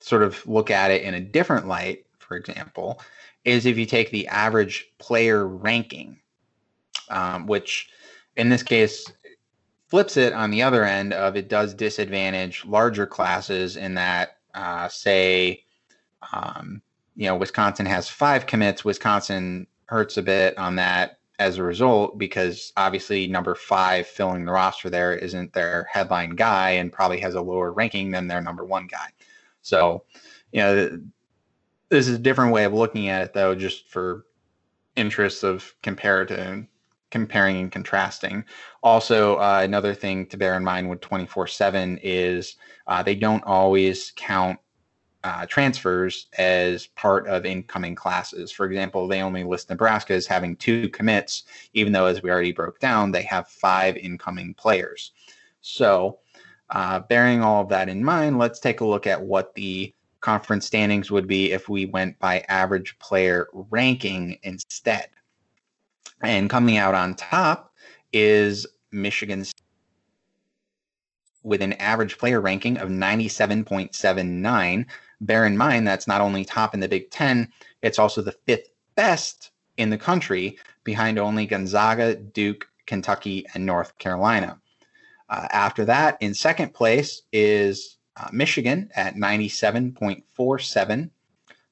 sort 0.00 0.22
of 0.22 0.46
look 0.46 0.70
at 0.70 0.90
it 0.90 1.02
in 1.02 1.14
a 1.14 1.20
different 1.20 1.66
light, 1.66 2.06
for 2.18 2.36
example, 2.36 3.00
is 3.44 3.66
if 3.66 3.78
you 3.78 3.86
take 3.86 4.10
the 4.10 4.26
average 4.28 4.86
player 4.98 5.46
ranking, 5.46 6.18
um, 7.10 7.46
which 7.46 7.88
in 8.36 8.48
this 8.48 8.62
case 8.62 9.10
flips 9.88 10.16
it 10.16 10.32
on 10.32 10.50
the 10.50 10.62
other 10.62 10.84
end 10.84 11.12
of 11.12 11.36
it 11.36 11.48
does 11.48 11.74
disadvantage 11.74 12.64
larger 12.66 13.06
classes 13.06 13.76
in 13.76 13.94
that, 13.94 14.36
uh, 14.54 14.88
say, 14.88 15.64
um, 16.32 16.82
you 17.16 17.26
know, 17.26 17.36
Wisconsin 17.36 17.86
has 17.86 18.08
five 18.08 18.46
commits. 18.46 18.84
Wisconsin 18.84 19.66
hurts 19.86 20.16
a 20.16 20.22
bit 20.22 20.56
on 20.58 20.76
that 20.76 21.18
as 21.38 21.56
a 21.56 21.62
result 21.62 22.18
because 22.18 22.72
obviously 22.76 23.26
number 23.26 23.54
five 23.54 24.06
filling 24.06 24.44
the 24.44 24.52
roster 24.52 24.90
there 24.90 25.14
isn't 25.14 25.52
their 25.52 25.88
headline 25.90 26.30
guy 26.30 26.70
and 26.70 26.92
probably 26.92 27.20
has 27.20 27.34
a 27.34 27.40
lower 27.40 27.72
ranking 27.72 28.10
than 28.10 28.28
their 28.28 28.40
number 28.40 28.64
one 28.64 28.86
guy. 28.86 29.08
So, 29.62 30.04
you 30.52 30.60
know, 30.60 31.00
this 31.88 32.08
is 32.08 32.16
a 32.16 32.18
different 32.18 32.52
way 32.52 32.64
of 32.64 32.74
looking 32.74 33.08
at 33.08 33.22
it 33.22 33.32
though, 33.32 33.54
just 33.54 33.88
for 33.88 34.26
interests 34.96 35.44
of 35.44 35.74
comparative 35.82 36.66
comparing 37.10 37.56
and 37.56 37.72
contrasting. 37.72 38.44
Also, 38.82 39.36
uh, 39.36 39.60
another 39.62 39.94
thing 39.94 40.26
to 40.26 40.36
bear 40.36 40.56
in 40.56 40.64
mind 40.64 40.88
with 40.88 41.00
24 41.00 41.46
7 41.46 41.98
is 42.02 42.56
uh, 42.86 43.02
they 43.02 43.14
don't 43.14 43.44
always 43.44 44.12
count 44.16 44.58
uh, 45.24 45.46
transfers 45.46 46.26
as 46.38 46.86
part 46.88 47.26
of 47.26 47.44
incoming 47.44 47.94
classes. 47.94 48.52
For 48.52 48.66
example, 48.66 49.08
they 49.08 49.20
only 49.20 49.44
list 49.44 49.68
Nebraska 49.68 50.14
as 50.14 50.26
having 50.26 50.56
two 50.56 50.88
commits, 50.90 51.44
even 51.74 51.92
though, 51.92 52.06
as 52.06 52.22
we 52.22 52.30
already 52.30 52.52
broke 52.52 52.78
down, 52.78 53.10
they 53.10 53.22
have 53.22 53.48
five 53.48 53.96
incoming 53.96 54.54
players. 54.54 55.12
So, 55.60 56.20
uh, 56.70 57.00
bearing 57.00 57.42
all 57.42 57.62
of 57.62 57.68
that 57.70 57.88
in 57.88 58.04
mind, 58.04 58.38
let's 58.38 58.60
take 58.60 58.80
a 58.80 58.86
look 58.86 59.06
at 59.06 59.20
what 59.20 59.54
the 59.54 59.92
conference 60.20 60.66
standings 60.66 61.10
would 61.10 61.26
be 61.26 61.52
if 61.52 61.68
we 61.68 61.86
went 61.86 62.18
by 62.18 62.44
average 62.48 62.98
player 62.98 63.48
ranking 63.52 64.38
instead. 64.42 65.08
And 66.20 66.50
coming 66.50 66.76
out 66.76 66.94
on 66.94 67.14
top 67.14 67.72
is 68.12 68.66
Michigan's 68.90 69.52
with 71.42 71.62
an 71.62 71.74
average 71.74 72.18
player 72.18 72.40
ranking 72.40 72.76
of 72.78 72.88
97.79 72.88 74.86
Bear 75.20 75.46
in 75.46 75.56
mind 75.56 75.86
that's 75.86 76.06
not 76.06 76.20
only 76.20 76.44
top 76.44 76.74
in 76.74 76.80
the 76.80 76.88
Big 76.88 77.10
Ten, 77.10 77.52
it's 77.82 77.98
also 77.98 78.22
the 78.22 78.36
fifth 78.46 78.70
best 78.94 79.50
in 79.76 79.90
the 79.90 79.98
country, 79.98 80.58
behind 80.84 81.18
only 81.18 81.46
Gonzaga, 81.46 82.14
Duke, 82.14 82.68
Kentucky, 82.86 83.44
and 83.54 83.66
North 83.66 83.98
Carolina. 83.98 84.60
Uh, 85.28 85.48
after 85.50 85.84
that, 85.84 86.16
in 86.20 86.34
second 86.34 86.72
place 86.72 87.22
is 87.32 87.98
uh, 88.16 88.28
Michigan 88.32 88.90
at 88.94 89.16
97.47. 89.16 91.10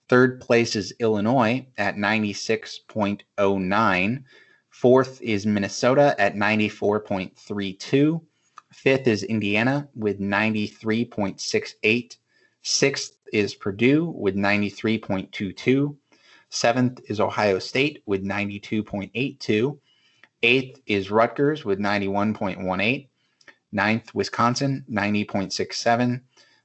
Third 0.08 0.40
place 0.40 0.76
is 0.76 0.94
Illinois 1.00 1.66
at 1.76 1.96
96.09. 1.96 4.24
Fourth 4.70 5.20
is 5.20 5.44
Minnesota 5.46 6.14
at 6.18 6.34
94.32. 6.34 8.22
Fifth 8.72 9.06
is 9.08 9.24
Indiana 9.24 9.88
with 9.94 10.18
93.68. 10.20 12.16
Sixth 12.62 13.18
is 13.32 13.54
Purdue 13.54 14.14
with 14.16 14.36
93.22. 14.36 15.96
Seventh 16.50 17.00
is 17.08 17.18
Ohio 17.20 17.58
State 17.58 18.04
with 18.06 18.24
92.82. 18.24 19.78
Eighth 20.42 20.80
is 20.86 21.10
Rutgers 21.10 21.64
with 21.64 21.80
91.18. 21.80 23.08
Ninth, 23.72 24.14
Wisconsin, 24.14 24.84
90.67. 24.88 26.20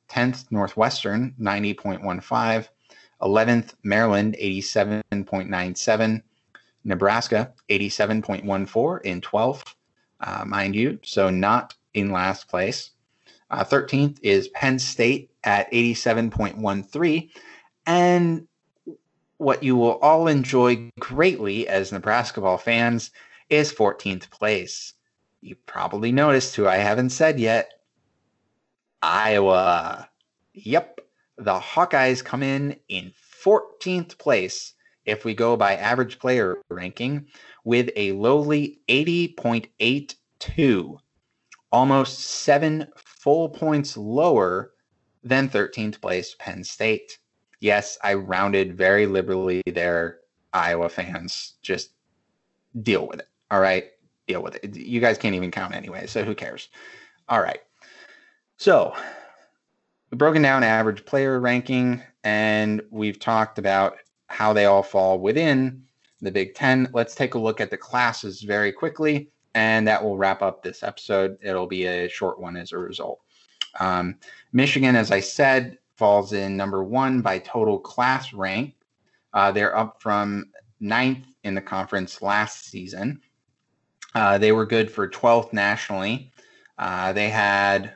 10th, 0.10 0.52
Northwestern, 0.52 1.34
90.15. 1.40 2.68
11th, 3.22 3.74
Maryland, 3.84 4.36
87.97. 4.42 6.22
Nebraska, 6.84 7.54
87.14 7.70 9.02
in 9.04 9.22
12th, 9.22 9.76
uh, 10.22 10.44
mind 10.46 10.76
you, 10.76 11.00
so 11.04 11.30
not 11.30 11.76
in 11.94 12.12
last 12.12 12.48
place. 12.48 12.92
Uh, 13.50 13.64
13th 13.64 14.18
is 14.24 14.48
Penn 14.50 14.80
State 14.80 15.32
at 15.44 15.72
87.13. 15.72 17.30
And 17.86 18.48
what 19.38 19.64
you 19.64 19.76
will 19.76 19.98
all 20.00 20.28
enjoy 20.28 20.90
greatly 21.00 21.68
as 21.68 21.92
Nebraska 21.92 22.42
ball 22.42 22.58
fans 22.58 23.12
is 23.50 23.74
14th 23.74 24.30
place. 24.30 24.94
You 25.42 25.56
probably 25.66 26.12
noticed 26.12 26.56
who 26.56 26.68
I 26.68 26.78
haven't 26.78 27.10
said 27.10 27.40
yet 27.40 27.72
Iowa. 29.02 30.08
Yep, 30.54 31.02
the 31.38 31.60
Hawkeyes 31.60 32.24
come 32.24 32.44
in 32.44 32.76
in 32.90 33.12
14th 33.44 34.18
place 34.18 34.74
if 35.06 35.26
we 35.26 35.34
go 35.34 35.58
by 35.58 35.76
average 35.76 36.20
player 36.20 36.58
ranking 36.70 37.26
with 37.64 37.90
a 37.96 38.12
lowly 38.12 38.82
80.82 38.88 40.98
almost 41.72 42.20
seven 42.20 42.88
full 42.96 43.50
points 43.50 43.98
lower 43.98 44.72
than 45.24 45.50
13th 45.50 46.02
place 46.02 46.36
Penn 46.40 46.64
State. 46.64 47.18
Yes, 47.60 47.98
I 48.04 48.16
rounded 48.16 48.76
very 48.76 49.06
liberally 49.06 49.62
there, 49.66 50.20
Iowa 50.54 50.90
fans. 50.90 51.56
Just 51.62 51.92
deal 52.82 53.08
with 53.08 53.20
it. 53.20 53.28
All 53.50 53.60
right. 53.60 53.86
Deal 54.28 54.42
with 54.42 54.58
it. 54.64 54.76
You 54.76 55.00
guys 55.00 55.18
can't 55.18 55.36
even 55.36 55.52
count 55.52 55.76
anyway, 55.76 56.08
so 56.08 56.24
who 56.24 56.36
cares? 56.36 56.70
All 57.30 57.42
right. 57.42 57.60
So 58.58 58.94
we've 60.12 60.18
broken 60.18 60.42
down 60.42 60.64
average 60.64 61.06
player 61.06 61.40
ranking 61.40 62.02
and 62.24 62.82
we've 62.92 63.18
talked 63.20 63.58
about 63.58 63.98
how 64.28 64.54
they 64.54 64.66
all 64.66 64.84
fall 64.84 65.20
within 65.20 65.84
the 66.22 66.32
Big 66.32 66.54
Ten. 66.54 66.90
Let's 66.94 67.16
take 67.16 67.34
a 67.34 67.40
look 67.40 67.62
at 67.62 67.70
the 67.70 67.78
classes 67.78 68.42
very 68.42 68.72
quickly, 68.72 69.30
and 69.56 69.88
that 69.88 70.04
will 70.04 70.18
wrap 70.18 70.42
up 70.42 70.62
this 70.62 70.84
episode. 70.84 71.38
It'll 71.42 71.66
be 71.66 71.86
a 71.86 72.10
short 72.10 72.40
one 72.40 72.58
as 72.58 72.74
a 72.74 72.78
result. 72.78 73.22
Um, 73.80 74.18
Michigan, 74.52 74.96
as 74.96 75.12
I 75.12 75.22
said, 75.22 75.78
falls 75.96 76.34
in 76.34 76.58
number 76.58 76.84
one 76.84 77.22
by 77.22 77.40
total 77.40 77.80
class 77.80 78.34
rank. 78.34 78.76
Uh, 79.34 79.52
they're 79.52 79.76
up 79.76 80.02
from 80.02 80.52
ninth 80.80 81.26
in 81.44 81.56
the 81.56 81.62
conference 81.62 82.22
last 82.22 82.66
season. 82.66 83.22
Uh, 84.14 84.38
they 84.38 84.52
were 84.52 84.66
good 84.66 84.92
for 84.92 85.08
12th 85.08 85.54
nationally. 85.54 86.32
Uh, 86.78 87.14
they 87.14 87.30
had 87.30 87.94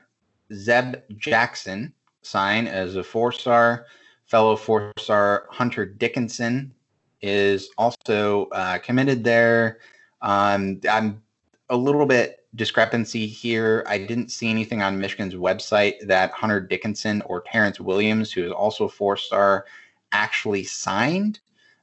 Zeb 0.53 0.95
Jackson 1.17 1.93
sign 2.25 2.67
as 2.67 2.95
a 2.95 3.03
four 3.03 3.31
star. 3.31 3.85
Fellow 4.25 4.55
four 4.55 4.91
star 4.97 5.47
Hunter 5.51 5.85
Dickinson 5.85 6.73
is 7.21 7.69
also 7.77 8.45
uh, 8.47 8.77
committed 8.79 9.23
there. 9.23 9.79
Um, 10.21 10.79
I'm 10.89 11.21
a 11.69 11.77
little 11.77 12.05
bit 12.05 12.45
discrepancy 12.55 13.27
here. 13.27 13.83
I 13.87 13.97
didn't 13.97 14.31
see 14.31 14.49
anything 14.49 14.81
on 14.81 14.99
Michigan's 14.99 15.35
website 15.35 16.05
that 16.07 16.31
Hunter 16.31 16.59
Dickinson 16.59 17.21
or 17.23 17.41
Terrance 17.41 17.79
Williams, 17.79 18.31
who 18.31 18.43
is 18.45 18.51
also 18.51 18.85
a 18.85 18.89
four 18.89 19.17
star, 19.17 19.65
actually 20.11 20.63
signed. 20.63 21.39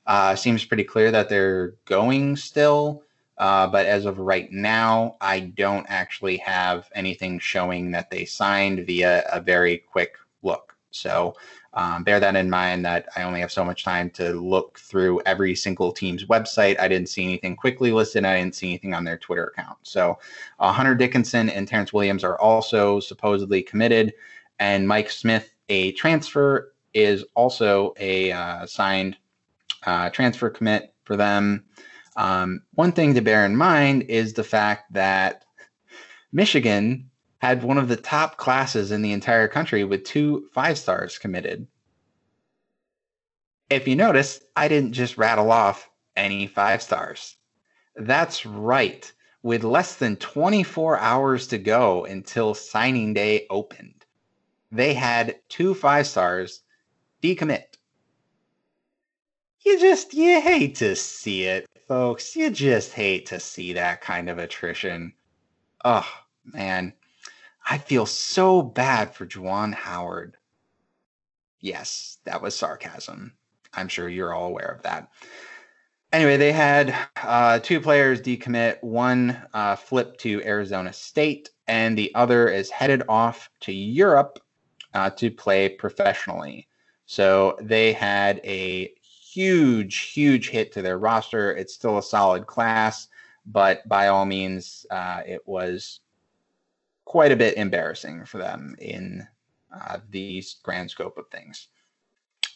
Uh, 0.06 0.34
seems 0.34 0.64
pretty 0.64 0.84
clear 0.84 1.10
that 1.10 1.28
they're 1.28 1.74
going 1.84 2.36
still. 2.36 3.04
Uh, 3.38 3.66
but 3.66 3.86
as 3.86 4.04
of 4.04 4.18
right 4.18 4.52
now, 4.52 5.16
I 5.20 5.40
don't 5.40 5.86
actually 5.88 6.36
have 6.38 6.88
anything 6.94 7.38
showing 7.38 7.90
that 7.92 8.10
they 8.10 8.24
signed 8.24 8.86
via 8.86 9.24
a 9.32 9.40
very 9.40 9.78
quick 9.78 10.16
look. 10.42 10.76
So 10.90 11.34
um, 11.74 12.04
bear 12.04 12.20
that 12.20 12.36
in 12.36 12.50
mind 12.50 12.84
that 12.84 13.08
I 13.16 13.22
only 13.22 13.40
have 13.40 13.50
so 13.50 13.64
much 13.64 13.82
time 13.82 14.10
to 14.10 14.34
look 14.34 14.78
through 14.78 15.22
every 15.24 15.54
single 15.54 15.90
team's 15.90 16.26
website. 16.26 16.78
I 16.78 16.88
didn't 16.88 17.08
see 17.08 17.24
anything 17.24 17.56
quickly 17.56 17.92
listed. 17.92 18.24
I 18.24 18.38
didn't 18.38 18.54
see 18.54 18.68
anything 18.68 18.94
on 18.94 19.04
their 19.04 19.16
Twitter 19.16 19.46
account. 19.46 19.78
So 19.82 20.18
uh, 20.60 20.72
Hunter 20.72 20.94
Dickinson 20.94 21.48
and 21.48 21.66
Terrance 21.66 21.92
Williams 21.92 22.24
are 22.24 22.38
also 22.40 23.00
supposedly 23.00 23.62
committed. 23.62 24.12
And 24.58 24.86
Mike 24.86 25.10
Smith, 25.10 25.54
a 25.68 25.92
transfer, 25.92 26.74
is 26.92 27.24
also 27.34 27.94
a 27.98 28.32
uh, 28.32 28.66
signed 28.66 29.16
uh, 29.86 30.10
transfer 30.10 30.50
commit 30.50 30.94
for 31.04 31.16
them. 31.16 31.64
Um, 32.16 32.62
one 32.74 32.92
thing 32.92 33.14
to 33.14 33.22
bear 33.22 33.46
in 33.46 33.56
mind 33.56 34.02
is 34.04 34.34
the 34.34 34.44
fact 34.44 34.92
that 34.92 35.44
Michigan 36.32 37.10
had 37.42 37.64
one 37.64 37.76
of 37.76 37.88
the 37.88 37.96
top 37.96 38.36
classes 38.36 38.92
in 38.92 39.02
the 39.02 39.10
entire 39.10 39.48
country 39.48 39.82
with 39.82 40.04
two 40.04 40.48
five 40.52 40.78
stars 40.78 41.18
committed. 41.18 41.66
If 43.68 43.88
you 43.88 43.96
notice, 43.96 44.40
I 44.54 44.68
didn't 44.68 44.92
just 44.92 45.18
rattle 45.18 45.50
off 45.50 45.90
any 46.14 46.46
five 46.46 46.80
stars. 46.82 47.36
That's 47.96 48.46
right. 48.46 49.12
With 49.42 49.64
less 49.64 49.96
than 49.96 50.14
24 50.18 50.98
hours 50.98 51.48
to 51.48 51.58
go 51.58 52.04
until 52.04 52.54
signing 52.54 53.12
day 53.12 53.48
opened, 53.50 54.04
they 54.70 54.94
had 54.94 55.40
two 55.48 55.74
five 55.74 56.06
stars 56.06 56.60
decommit. 57.24 57.76
You 59.66 59.80
just, 59.80 60.14
you 60.14 60.40
hate 60.40 60.76
to 60.76 60.94
see 60.94 61.42
it, 61.42 61.68
folks. 61.88 62.36
You 62.36 62.50
just 62.50 62.92
hate 62.92 63.26
to 63.26 63.40
see 63.40 63.72
that 63.72 64.00
kind 64.00 64.30
of 64.30 64.38
attrition. 64.38 65.12
Oh, 65.84 66.08
man. 66.44 66.92
I 67.68 67.78
feel 67.78 68.06
so 68.06 68.62
bad 68.62 69.14
for 69.14 69.26
Juwan 69.26 69.74
Howard. 69.74 70.36
Yes, 71.60 72.18
that 72.24 72.42
was 72.42 72.56
sarcasm. 72.56 73.34
I'm 73.72 73.88
sure 73.88 74.08
you're 74.08 74.34
all 74.34 74.48
aware 74.48 74.68
of 74.68 74.82
that. 74.82 75.08
Anyway, 76.12 76.36
they 76.36 76.52
had 76.52 76.94
uh, 77.22 77.58
two 77.60 77.80
players 77.80 78.20
decommit. 78.20 78.82
One 78.82 79.40
uh, 79.54 79.76
flipped 79.76 80.20
to 80.20 80.42
Arizona 80.44 80.92
State, 80.92 81.50
and 81.68 81.96
the 81.96 82.14
other 82.14 82.48
is 82.48 82.68
headed 82.68 83.02
off 83.08 83.48
to 83.60 83.72
Europe 83.72 84.38
uh, 84.92 85.08
to 85.10 85.30
play 85.30 85.70
professionally. 85.70 86.68
So 87.06 87.56
they 87.62 87.94
had 87.94 88.40
a 88.44 88.92
huge, 89.00 89.98
huge 90.12 90.50
hit 90.50 90.72
to 90.72 90.82
their 90.82 90.98
roster. 90.98 91.52
It's 91.56 91.72
still 91.72 91.96
a 91.96 92.02
solid 92.02 92.46
class, 92.46 93.08
but 93.46 93.88
by 93.88 94.08
all 94.08 94.26
means, 94.26 94.84
uh, 94.90 95.22
it 95.26 95.40
was 95.46 96.00
quite 97.12 97.30
a 97.30 97.36
bit 97.36 97.58
embarrassing 97.58 98.24
for 98.24 98.38
them 98.38 98.74
in 98.78 99.28
uh, 99.70 99.98
the 100.08 100.42
grand 100.62 100.90
scope 100.90 101.18
of 101.18 101.28
things. 101.28 101.68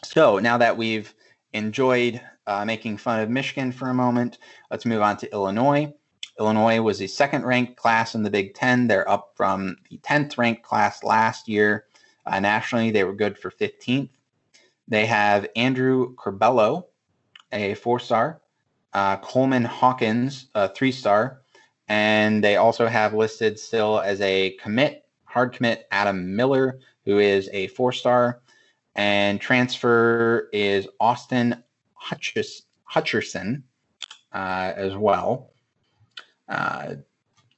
So 0.02 0.38
now 0.38 0.56
that 0.56 0.78
we've 0.78 1.14
enjoyed 1.52 2.22
uh, 2.46 2.64
making 2.64 2.96
fun 2.96 3.20
of 3.20 3.28
Michigan 3.28 3.70
for 3.70 3.90
a 3.90 3.94
moment, 3.94 4.38
let's 4.70 4.86
move 4.86 5.02
on 5.02 5.18
to 5.18 5.30
Illinois. 5.30 5.92
Illinois 6.40 6.80
was 6.80 6.98
the 6.98 7.06
second 7.06 7.44
ranked 7.44 7.76
class 7.76 8.14
in 8.14 8.22
the 8.22 8.30
Big 8.30 8.54
Ten. 8.54 8.88
They're 8.88 9.06
up 9.10 9.32
from 9.34 9.76
the 9.90 9.98
10th 9.98 10.38
ranked 10.38 10.62
class 10.62 11.04
last 11.04 11.48
year. 11.48 11.84
Uh, 12.24 12.40
nationally, 12.40 12.90
they 12.90 13.04
were 13.04 13.14
good 13.14 13.36
for 13.36 13.50
15th. 13.50 14.08
They 14.88 15.04
have 15.04 15.46
Andrew 15.54 16.14
Curbelo, 16.14 16.84
a 17.52 17.74
four 17.74 18.00
star, 18.00 18.40
uh, 18.94 19.18
Coleman 19.18 19.66
Hawkins, 19.66 20.48
a 20.54 20.70
three 20.70 20.92
star, 20.92 21.42
and 21.88 22.42
they 22.42 22.56
also 22.56 22.86
have 22.86 23.14
listed 23.14 23.58
still 23.58 24.00
as 24.00 24.20
a 24.20 24.50
commit, 24.60 25.04
hard 25.24 25.52
commit, 25.52 25.86
Adam 25.90 26.34
Miller, 26.34 26.78
who 27.04 27.18
is 27.18 27.48
a 27.52 27.68
four 27.68 27.92
star. 27.92 28.40
And 28.94 29.40
transfer 29.40 30.48
is 30.52 30.88
Austin 31.00 31.62
Hutchis, 32.00 32.62
Hutcherson 32.90 33.62
uh, 34.32 34.72
as 34.74 34.96
well. 34.96 35.50
Uh, 36.48 36.94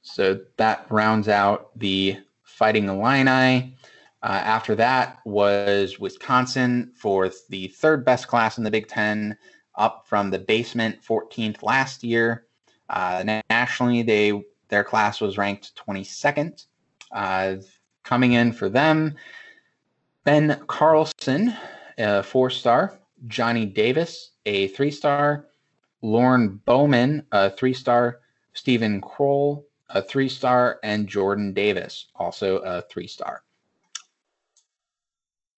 so 0.01 0.39
that 0.57 0.85
rounds 0.89 1.27
out 1.27 1.77
the 1.77 2.17
Fighting 2.43 2.89
Illini. 2.89 3.75
Uh, 4.21 4.25
after 4.25 4.75
that 4.75 5.19
was 5.25 5.97
Wisconsin 5.97 6.91
for 6.93 7.31
the 7.47 7.69
third 7.69 8.03
best 8.03 8.27
class 8.27 8.57
in 8.57 8.65
the 8.65 8.71
Big 8.71 8.87
Ten, 8.87 9.37
up 9.75 10.05
from 10.07 10.29
the 10.29 10.39
basement 10.39 11.01
14th 11.01 11.63
last 11.63 12.03
year. 12.03 12.45
Uh, 12.89 13.41
nationally, 13.49 14.01
they 14.01 14.43
their 14.69 14.83
class 14.83 15.19
was 15.19 15.37
ranked 15.37 15.75
22nd. 15.75 16.65
Uh, 17.11 17.55
coming 18.03 18.33
in 18.33 18.51
for 18.53 18.69
them, 18.69 19.15
Ben 20.23 20.61
Carlson, 20.67 21.55
a 21.97 22.23
four 22.23 22.49
star, 22.49 22.99
Johnny 23.27 23.65
Davis, 23.65 24.31
a 24.45 24.67
three 24.69 24.91
star, 24.91 25.47
Lorne 26.01 26.59
Bowman, 26.65 27.25
a 27.31 27.49
three 27.49 27.73
star, 27.73 28.21
Steven 28.53 29.01
Crowl, 29.01 29.65
a 29.89 30.01
three 30.01 30.29
star, 30.29 30.79
and 30.83 31.07
Jordan 31.07 31.53
Davis, 31.53 32.07
also 32.15 32.57
a 32.57 32.81
three 32.83 33.07
star. 33.07 33.43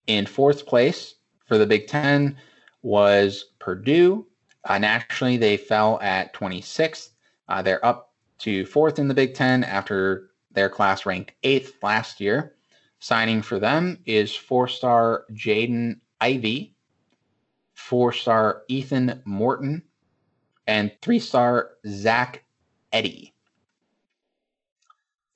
In 0.08 0.26
fourth 0.26 0.66
place 0.66 1.16
for 1.46 1.58
the 1.58 1.66
Big 1.66 1.88
Ten 1.88 2.38
was 2.82 3.52
Purdue. 3.60 4.26
Uh, 4.64 4.78
nationally, 4.78 5.38
they 5.38 5.58
fell 5.58 6.00
at 6.02 6.34
26th. 6.34 7.10
Uh, 7.52 7.62
they're 7.62 7.86
up 7.86 8.14
to 8.38 8.66
fourth 8.66 8.98
in 8.98 9.10
the 9.10 9.14
Big 9.14 9.34
Ten 9.34 9.66
after 9.66 10.30
their 10.54 10.70
class 10.70 11.06
ranked 11.06 11.34
eighth 11.44 11.84
last 11.84 12.22
year. 12.22 12.56
Signing 13.00 13.42
for 13.42 13.60
them 13.60 14.00
is 14.06 14.34
four 14.34 14.70
star 14.70 15.26
Jaden 15.34 16.00
Ivey, 16.22 16.74
four 17.74 18.14
star 18.14 18.62
Ethan 18.70 19.22
Morton, 19.26 19.84
and 20.66 20.94
three 21.02 21.20
star 21.20 21.72
Zach 21.86 22.46
Edey. 22.94 23.34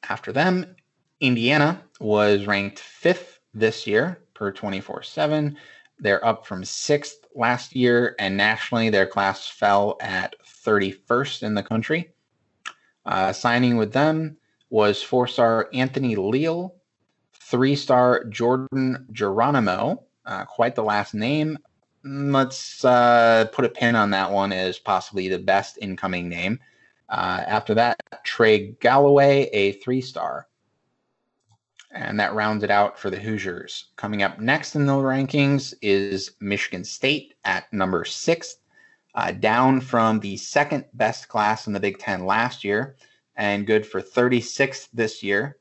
After 0.08 0.32
them, 0.32 0.74
Indiana 1.20 1.84
was 2.00 2.46
ranked 2.46 2.80
fifth 2.80 3.42
this 3.54 3.86
year 3.86 4.22
per 4.34 4.54
24 4.54 5.04
7. 5.04 5.58
They're 6.00 6.24
up 6.26 6.46
from 6.46 6.64
sixth 6.64 7.25
last 7.36 7.76
year, 7.76 8.16
and 8.20 8.38
nationally, 8.38 8.90
their 8.90 9.06
class 9.06 9.48
fell 9.48 9.98
at 10.00 10.36
31st 10.46 11.44
in 11.44 11.54
the 11.54 11.64
country. 11.64 12.12
Uh, 13.06 13.32
signing 13.32 13.78
with 13.78 13.94
them 13.94 14.38
was 14.70 15.04
four 15.04 15.28
star 15.28 15.70
Anthony 15.74 16.16
Leal, 16.16 16.76
three 17.34 17.76
star 17.76 18.24
Jordan 18.26 19.06
Geronimo, 19.12 20.04
uh, 20.26 20.46
quite 20.46 20.76
the 20.76 20.84
last 20.84 21.14
name. 21.14 21.58
Mm, 22.06 22.34
let's 22.34 22.84
uh, 22.84 23.46
put 23.52 23.66
a 23.66 23.70
pin 23.70 23.96
on 23.96 24.10
that 24.12 24.32
one 24.32 24.52
as 24.52 24.80
possibly 24.80 25.28
the 25.28 25.40
best 25.40 25.78
incoming 25.82 26.30
name. 26.30 26.60
Uh, 27.10 27.44
after 27.46 27.76
that, 27.76 27.98
Trey 28.24 28.72
Galloway, 28.80 29.50
a 29.54 29.74
three 29.74 30.02
star. 30.02 30.48
And 31.96 32.20
that 32.20 32.34
rounds 32.34 32.64
it 32.64 32.70
out 32.70 33.00
for 33.00 33.10
the 33.10 33.20
Hoosiers. 33.20 33.86
Coming 33.96 34.22
up 34.22 34.40
next 34.40 34.76
in 34.76 34.86
the 34.86 34.94
rankings 34.94 35.74
is 35.82 36.34
Michigan 36.42 36.84
State 36.84 37.36
at 37.46 37.72
number 37.72 38.04
six, 38.04 38.58
uh, 39.16 39.32
down 39.32 39.80
from 39.80 40.20
the 40.20 40.36
second 40.36 40.86
best 40.94 41.30
class 41.30 41.68
in 41.68 41.74
the 41.74 41.80
Big 41.80 41.98
Ten 41.98 42.26
last 42.26 42.64
year 42.66 42.98
and 43.36 43.68
good 43.68 43.86
for 43.86 44.02
36th 44.02 44.88
this 44.94 45.24
year. 45.24 45.58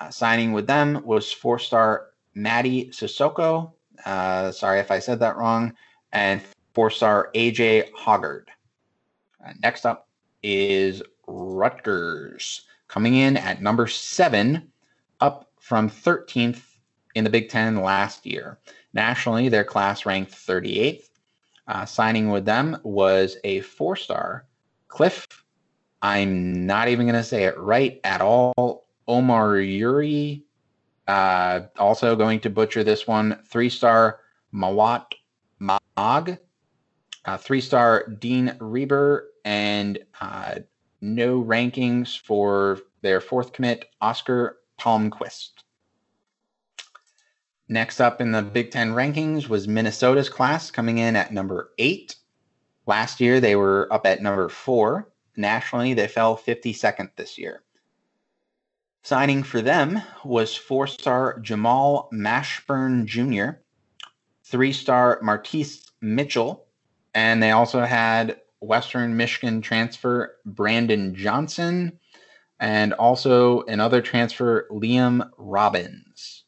Uh, 0.00 0.10
signing 0.10 0.52
with 0.52 0.66
them 0.66 1.02
was 1.04 1.32
four 1.32 1.58
star 1.58 2.08
Mady 2.36 2.90
Sissoko. 2.90 3.72
Uh, 4.04 4.50
sorry 4.50 4.80
if 4.80 4.90
I 4.90 4.98
said 4.98 5.20
that 5.20 5.36
wrong. 5.36 5.74
And 6.12 6.42
four 6.74 6.90
star 6.90 7.30
AJ 7.34 7.92
Hoggard. 7.92 8.46
Uh, 9.44 9.52
next 9.62 9.86
up 9.86 10.08
is 10.42 11.02
Rutgers 11.26 12.62
coming 12.88 13.14
in 13.14 13.36
at 13.36 13.62
number 13.62 13.86
seven, 13.86 14.70
up 15.20 15.50
from 15.58 15.88
13th 15.88 16.62
in 17.14 17.24
the 17.24 17.30
Big 17.30 17.48
Ten 17.48 17.82
last 17.82 18.26
year. 18.26 18.58
Nationally, 18.92 19.48
their 19.48 19.64
class 19.64 20.06
ranked 20.06 20.32
38th. 20.32 21.08
Uh, 21.66 21.84
signing 21.86 22.30
with 22.30 22.44
them 22.44 22.76
was 22.82 23.36
a 23.44 23.60
four 23.60 23.96
star 23.96 24.46
Cliff. 24.88 25.26
I'm 26.02 26.66
not 26.66 26.88
even 26.88 27.06
going 27.06 27.16
to 27.16 27.24
say 27.24 27.44
it 27.44 27.58
right 27.58 28.00
at 28.04 28.20
all. 28.20 28.86
Omoruyi. 29.08 30.42
Uh, 31.08 31.60
also 31.78 32.14
going 32.16 32.40
to 32.40 32.50
butcher 32.50 32.84
this 32.84 33.06
one. 33.06 33.38
Three 33.48 33.70
star 33.70 34.20
Mawot 34.52 35.06
Mag. 35.58 36.38
Uh, 37.24 37.36
three 37.38 37.60
star 37.60 38.06
Dean 38.06 38.56
Reiber. 38.60 39.22
And 39.44 39.98
uh, 40.20 40.56
no 41.00 41.42
rankings 41.42 42.18
for 42.18 42.78
their 43.02 43.20
fourth 43.20 43.52
commit, 43.52 43.86
Oscar 44.00 44.58
Palmquist. 44.84 45.52
Next 47.68 48.00
up 48.00 48.20
in 48.20 48.32
the 48.32 48.42
Big 48.42 48.70
Ten 48.70 48.92
rankings 48.92 49.48
was 49.48 49.66
Minnesota's 49.66 50.28
class 50.28 50.70
coming 50.70 50.98
in 50.98 51.16
at 51.16 51.32
number 51.32 51.70
eight. 51.78 52.16
Last 52.86 53.18
year, 53.18 53.40
they 53.40 53.56
were 53.56 53.88
up 53.90 54.04
at 54.04 54.20
number 54.20 54.50
four. 54.50 55.10
Nationally, 55.36 55.94
they 55.94 56.06
fell 56.06 56.36
52nd 56.36 57.08
this 57.16 57.38
year. 57.38 57.62
Signing 59.02 59.42
for 59.42 59.62
them 59.62 60.02
was 60.22 60.54
four 60.54 60.86
star 60.86 61.38
Jamal 61.40 62.10
Mashburn 62.12 63.06
Jr., 63.06 63.60
three 64.44 64.72
star 64.72 65.18
Martice 65.22 65.90
Mitchell, 66.02 66.66
and 67.14 67.42
they 67.42 67.52
also 67.52 67.80
had 67.80 68.38
Western 68.60 69.16
Michigan 69.16 69.62
transfer 69.62 70.36
Brandon 70.44 71.14
Johnson, 71.14 71.98
and 72.64 72.94
also 72.94 73.60
another 73.64 74.00
transfer, 74.00 74.66
Liam 74.70 75.30
Robbins. 75.36 76.44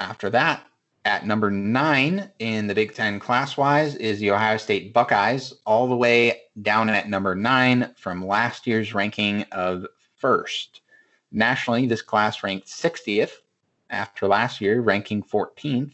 After 0.00 0.30
that, 0.30 0.66
at 1.04 1.24
number 1.24 1.48
nine 1.48 2.28
in 2.40 2.66
the 2.66 2.74
Big 2.74 2.92
Ten 2.92 3.20
class 3.20 3.56
wise 3.56 3.94
is 3.94 4.18
the 4.18 4.32
Ohio 4.32 4.56
State 4.56 4.92
Buckeyes, 4.92 5.54
all 5.64 5.86
the 5.86 5.94
way 5.94 6.40
down 6.62 6.88
at 6.88 7.08
number 7.08 7.36
nine 7.36 7.94
from 7.96 8.26
last 8.26 8.66
year's 8.66 8.94
ranking 8.94 9.44
of 9.52 9.86
first. 10.16 10.80
Nationally, 11.30 11.86
this 11.86 12.02
class 12.02 12.42
ranked 12.42 12.66
60th 12.66 13.34
after 13.90 14.26
last 14.26 14.60
year, 14.60 14.80
ranking 14.80 15.22
14th. 15.22 15.92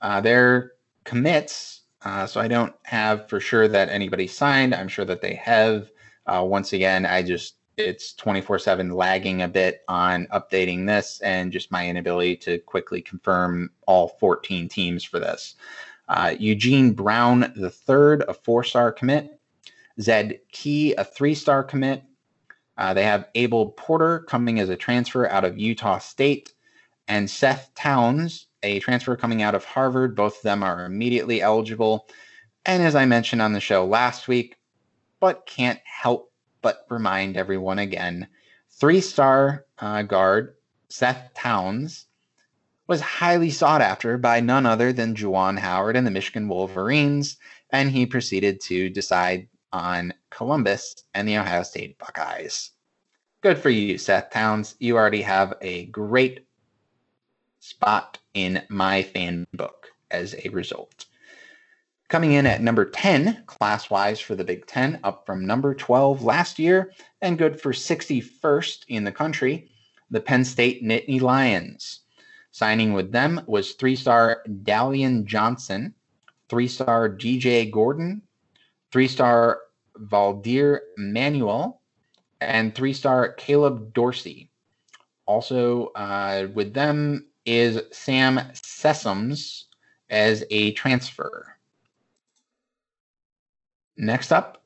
Uh, 0.00 0.22
their 0.22 0.72
commits, 1.04 1.82
uh, 2.00 2.24
so 2.26 2.40
I 2.40 2.48
don't 2.48 2.72
have 2.84 3.28
for 3.28 3.40
sure 3.40 3.68
that 3.68 3.90
anybody 3.90 4.26
signed. 4.26 4.74
I'm 4.74 4.88
sure 4.88 5.04
that 5.04 5.20
they 5.20 5.34
have. 5.34 5.90
Uh, 6.26 6.44
once 6.44 6.72
again, 6.72 7.06
I 7.06 7.22
just 7.22 7.56
it's 7.76 8.14
24 8.14 8.58
7 8.58 8.90
lagging 8.90 9.42
a 9.42 9.48
bit 9.48 9.82
on 9.88 10.26
updating 10.32 10.86
this 10.86 11.20
and 11.20 11.52
just 11.52 11.70
my 11.70 11.86
inability 11.86 12.36
to 12.36 12.58
quickly 12.60 13.02
confirm 13.02 13.70
all 13.86 14.08
14 14.18 14.68
teams 14.68 15.04
for 15.04 15.20
this. 15.20 15.56
Uh, 16.08 16.34
Eugene 16.38 16.92
Brown, 16.92 17.52
the 17.56 17.70
third, 17.70 18.24
a 18.28 18.34
four 18.34 18.64
star 18.64 18.92
commit. 18.92 19.38
Zed 20.00 20.40
Key, 20.52 20.94
a 20.94 21.04
three 21.04 21.34
star 21.34 21.62
commit. 21.62 22.02
Uh, 22.78 22.92
they 22.94 23.04
have 23.04 23.28
Abel 23.34 23.70
Porter 23.70 24.20
coming 24.20 24.60
as 24.60 24.68
a 24.68 24.76
transfer 24.76 25.28
out 25.28 25.44
of 25.44 25.58
Utah 25.58 25.98
State, 25.98 26.52
and 27.08 27.30
Seth 27.30 27.70
Towns, 27.74 28.46
a 28.62 28.80
transfer 28.80 29.16
coming 29.16 29.42
out 29.42 29.54
of 29.54 29.64
Harvard. 29.64 30.14
Both 30.14 30.36
of 30.36 30.42
them 30.42 30.62
are 30.62 30.84
immediately 30.84 31.40
eligible. 31.40 32.08
And 32.66 32.82
as 32.82 32.94
I 32.94 33.06
mentioned 33.06 33.40
on 33.40 33.52
the 33.54 33.60
show 33.60 33.86
last 33.86 34.28
week, 34.28 34.56
but 35.20 35.46
can't 35.46 35.80
help 35.84 36.32
but 36.62 36.86
remind 36.90 37.36
everyone 37.36 37.78
again 37.78 38.26
three 38.70 39.00
star 39.00 39.64
uh, 39.78 40.02
guard 40.02 40.54
Seth 40.88 41.32
Towns 41.34 42.06
was 42.86 43.00
highly 43.00 43.50
sought 43.50 43.80
after 43.80 44.16
by 44.16 44.40
none 44.40 44.66
other 44.66 44.92
than 44.92 45.16
Juwan 45.16 45.58
Howard 45.58 45.96
and 45.96 46.06
the 46.06 46.10
Michigan 46.12 46.48
Wolverines, 46.48 47.36
and 47.70 47.90
he 47.90 48.06
proceeded 48.06 48.60
to 48.62 48.88
decide 48.88 49.48
on 49.72 50.14
Columbus 50.30 51.04
and 51.12 51.26
the 51.26 51.36
Ohio 51.36 51.64
State 51.64 51.98
Buckeyes. 51.98 52.70
Good 53.40 53.58
for 53.58 53.70
you, 53.70 53.98
Seth 53.98 54.30
Towns. 54.30 54.76
You 54.78 54.96
already 54.96 55.22
have 55.22 55.54
a 55.60 55.86
great 55.86 56.46
spot 57.58 58.18
in 58.34 58.62
my 58.68 59.02
fan 59.02 59.46
book 59.52 59.88
as 60.10 60.36
a 60.44 60.48
result. 60.50 61.06
Coming 62.08 62.32
in 62.32 62.46
at 62.46 62.62
number 62.62 62.84
10 62.84 63.42
class 63.46 63.90
wise 63.90 64.20
for 64.20 64.36
the 64.36 64.44
Big 64.44 64.66
Ten, 64.66 65.00
up 65.02 65.26
from 65.26 65.44
number 65.44 65.74
12 65.74 66.22
last 66.22 66.56
year, 66.56 66.92
and 67.20 67.36
good 67.36 67.60
for 67.60 67.72
61st 67.72 68.84
in 68.86 69.02
the 69.02 69.10
country, 69.10 69.68
the 70.10 70.20
Penn 70.20 70.44
State 70.44 70.84
Nittany 70.84 71.20
Lions. 71.20 72.02
Signing 72.52 72.92
with 72.92 73.10
them 73.10 73.40
was 73.46 73.72
three 73.72 73.96
star 73.96 74.44
Dallion 74.62 75.26
Johnson, 75.26 75.94
three 76.48 76.68
star 76.68 77.08
DJ 77.10 77.70
Gordon, 77.70 78.22
three 78.92 79.08
star 79.08 79.62
Valdir 79.98 80.78
Manuel, 80.96 81.80
and 82.40 82.72
three 82.72 82.92
star 82.92 83.32
Caleb 83.32 83.92
Dorsey. 83.92 84.48
Also 85.26 85.88
uh, 85.96 86.46
with 86.54 86.72
them 86.72 87.26
is 87.44 87.80
Sam 87.90 88.36
Sessoms 88.54 89.64
as 90.08 90.44
a 90.50 90.70
transfer. 90.72 91.55
Next 93.96 94.32
up, 94.32 94.62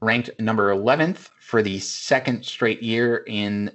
ranked 0.00 0.30
number 0.40 0.74
11th 0.74 1.30
for 1.38 1.62
the 1.62 1.78
second 1.78 2.44
straight 2.44 2.82
year 2.82 3.24
in 3.26 3.70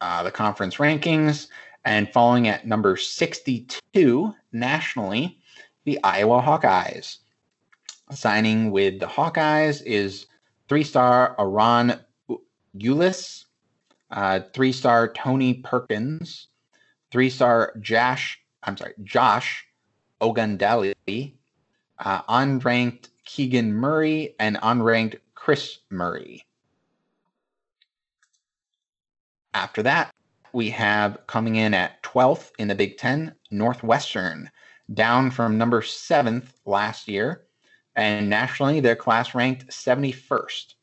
uh, 0.00 0.22
the 0.22 0.30
conference 0.30 0.76
rankings, 0.76 1.48
and 1.84 2.12
falling 2.12 2.48
at 2.48 2.66
number 2.66 2.96
62 2.96 4.34
nationally, 4.52 5.38
the 5.84 5.98
Iowa 6.04 6.42
Hawkeyes. 6.42 7.18
Signing 8.10 8.70
with 8.70 9.00
the 9.00 9.06
Hawkeyes 9.06 9.82
is 9.84 10.26
three 10.68 10.84
star 10.84 11.36
Ahron 11.38 12.00
Ulis, 12.76 13.44
uh, 14.10 14.40
three 14.52 14.72
star 14.72 15.12
Tony 15.12 15.54
Perkins, 15.54 16.48
three 17.10 17.30
star 17.30 17.72
Josh, 17.80 18.40
I'm 18.62 18.76
sorry, 18.76 18.94
Josh 19.04 19.64
Ogundele, 20.20 20.94
uh, 21.98 22.22
unranked 22.22 23.09
Keegan 23.32 23.72
Murray, 23.72 24.34
and 24.40 24.56
unranked 24.56 25.20
Kris 25.36 25.78
Murray. 25.88 26.44
After 29.54 29.84
that, 29.84 30.12
we 30.52 30.70
have 30.70 31.24
coming 31.28 31.54
in 31.54 31.72
at 31.72 32.02
12th 32.02 32.50
in 32.58 32.66
the 32.66 32.74
Big 32.74 32.98
Ten, 32.98 33.32
Northwestern, 33.52 34.50
down 34.92 35.30
from 35.30 35.56
number 35.56 35.80
7th 35.80 36.48
last 36.66 37.06
year. 37.06 37.44
And 37.94 38.28
nationally, 38.28 38.80
their 38.80 38.96
class 38.96 39.32
ranked 39.32 39.68
71st. 39.68 40.74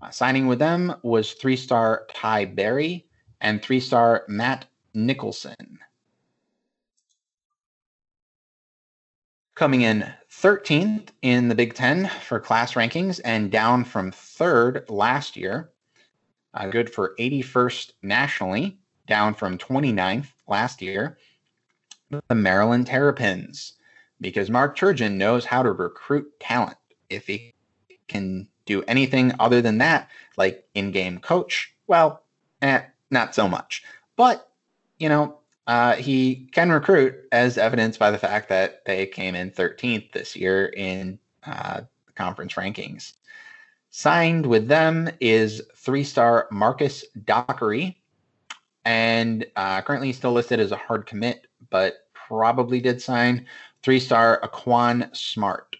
Uh, 0.00 0.08
signing 0.08 0.46
with 0.46 0.58
them 0.58 0.94
was 1.02 1.34
three 1.34 1.56
star 1.56 2.06
Ty 2.14 2.46
Berry 2.46 3.06
and 3.42 3.62
three 3.62 3.80
star 3.80 4.24
Matt 4.28 4.64
Nicholson. 4.94 5.78
Coming 9.54 9.82
in 9.82 10.10
13th 10.30 11.08
in 11.22 11.48
the 11.48 11.54
Big 11.54 11.74
Ten 11.74 12.08
for 12.22 12.38
class 12.38 12.74
rankings 12.74 13.20
and 13.24 13.50
down 13.50 13.84
from 13.84 14.12
third 14.12 14.88
last 14.88 15.36
year. 15.36 15.70
Uh, 16.54 16.68
good 16.68 16.90
for 16.90 17.14
81st 17.18 17.92
nationally, 18.02 18.78
down 19.06 19.34
from 19.34 19.58
29th 19.58 20.28
last 20.48 20.80
year. 20.80 21.18
The 22.28 22.34
Maryland 22.34 22.86
Terrapins, 22.86 23.74
because 24.20 24.50
Mark 24.50 24.76
Turgeon 24.76 25.14
knows 25.14 25.44
how 25.44 25.62
to 25.62 25.72
recruit 25.72 26.28
talent. 26.40 26.76
If 27.08 27.26
he 27.26 27.54
can 28.08 28.48
do 28.66 28.82
anything 28.84 29.32
other 29.38 29.60
than 29.60 29.78
that, 29.78 30.08
like 30.36 30.64
in 30.74 30.90
game 30.90 31.18
coach, 31.18 31.74
well, 31.86 32.24
eh, 32.62 32.82
not 33.10 33.34
so 33.34 33.48
much. 33.48 33.82
But, 34.16 34.48
you 34.98 35.08
know, 35.08 35.39
uh, 35.70 35.94
he 35.94 36.48
can 36.50 36.72
recruit, 36.72 37.14
as 37.30 37.56
evidenced 37.56 38.00
by 38.00 38.10
the 38.10 38.18
fact 38.18 38.48
that 38.48 38.84
they 38.86 39.06
came 39.06 39.36
in 39.36 39.52
13th 39.52 40.10
this 40.10 40.34
year 40.34 40.66
in 40.76 41.16
uh, 41.46 41.82
conference 42.16 42.54
rankings. 42.54 43.12
Signed 43.90 44.46
with 44.46 44.66
them 44.66 45.08
is 45.20 45.62
three 45.76 46.02
star 46.02 46.48
Marcus 46.50 47.04
Dockery, 47.24 47.96
and 48.84 49.46
uh, 49.54 49.80
currently 49.82 50.12
still 50.12 50.32
listed 50.32 50.58
as 50.58 50.72
a 50.72 50.76
hard 50.76 51.06
commit, 51.06 51.46
but 51.70 51.98
probably 52.14 52.80
did 52.80 53.00
sign 53.00 53.46
three 53.84 54.00
star 54.00 54.40
Aquan 54.42 55.16
Smart. 55.16 55.76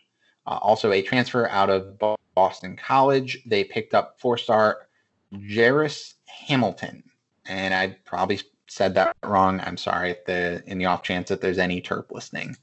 Uh, 0.46 0.60
also, 0.62 0.92
a 0.92 1.02
transfer 1.02 1.48
out 1.48 1.68
of 1.68 1.98
Boston 2.36 2.76
College. 2.76 3.42
They 3.44 3.64
picked 3.64 3.94
up 3.94 4.20
four 4.20 4.38
star 4.38 4.86
Jairus 5.32 6.14
Hamilton. 6.26 7.02
And 7.46 7.74
I 7.74 7.96
probably 8.04 8.40
said 8.70 8.94
that 8.94 9.16
wrong. 9.24 9.60
I'm 9.60 9.76
sorry 9.76 10.12
if 10.12 10.24
the 10.24 10.62
in 10.66 10.78
the 10.78 10.86
off 10.86 11.02
chance 11.02 11.28
that 11.28 11.40
there's 11.40 11.58
any 11.58 11.82
Terp 11.82 12.12
listening. 12.12 12.56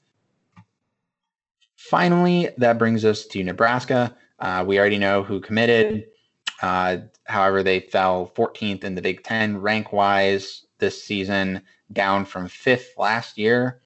Finally, 1.75 2.49
that 2.57 2.79
brings 2.79 3.03
us 3.03 3.25
to 3.27 3.43
Nebraska. 3.43 4.15
Uh, 4.39 4.63
we 4.65 4.79
already 4.79 4.97
know 4.97 5.21
who 5.21 5.41
committed. 5.41 6.05
Uh, 6.61 6.97
however, 7.25 7.61
they 7.61 7.81
fell 7.81 8.31
14th 8.35 8.85
in 8.85 8.95
the 8.95 9.01
Big 9.01 9.21
Ten 9.23 9.57
rank 9.57 9.91
wise 9.91 10.65
this 10.79 11.03
season, 11.03 11.61
down 11.91 12.23
from 12.23 12.47
fifth 12.47 12.93
last 12.97 13.37
year. 13.37 13.81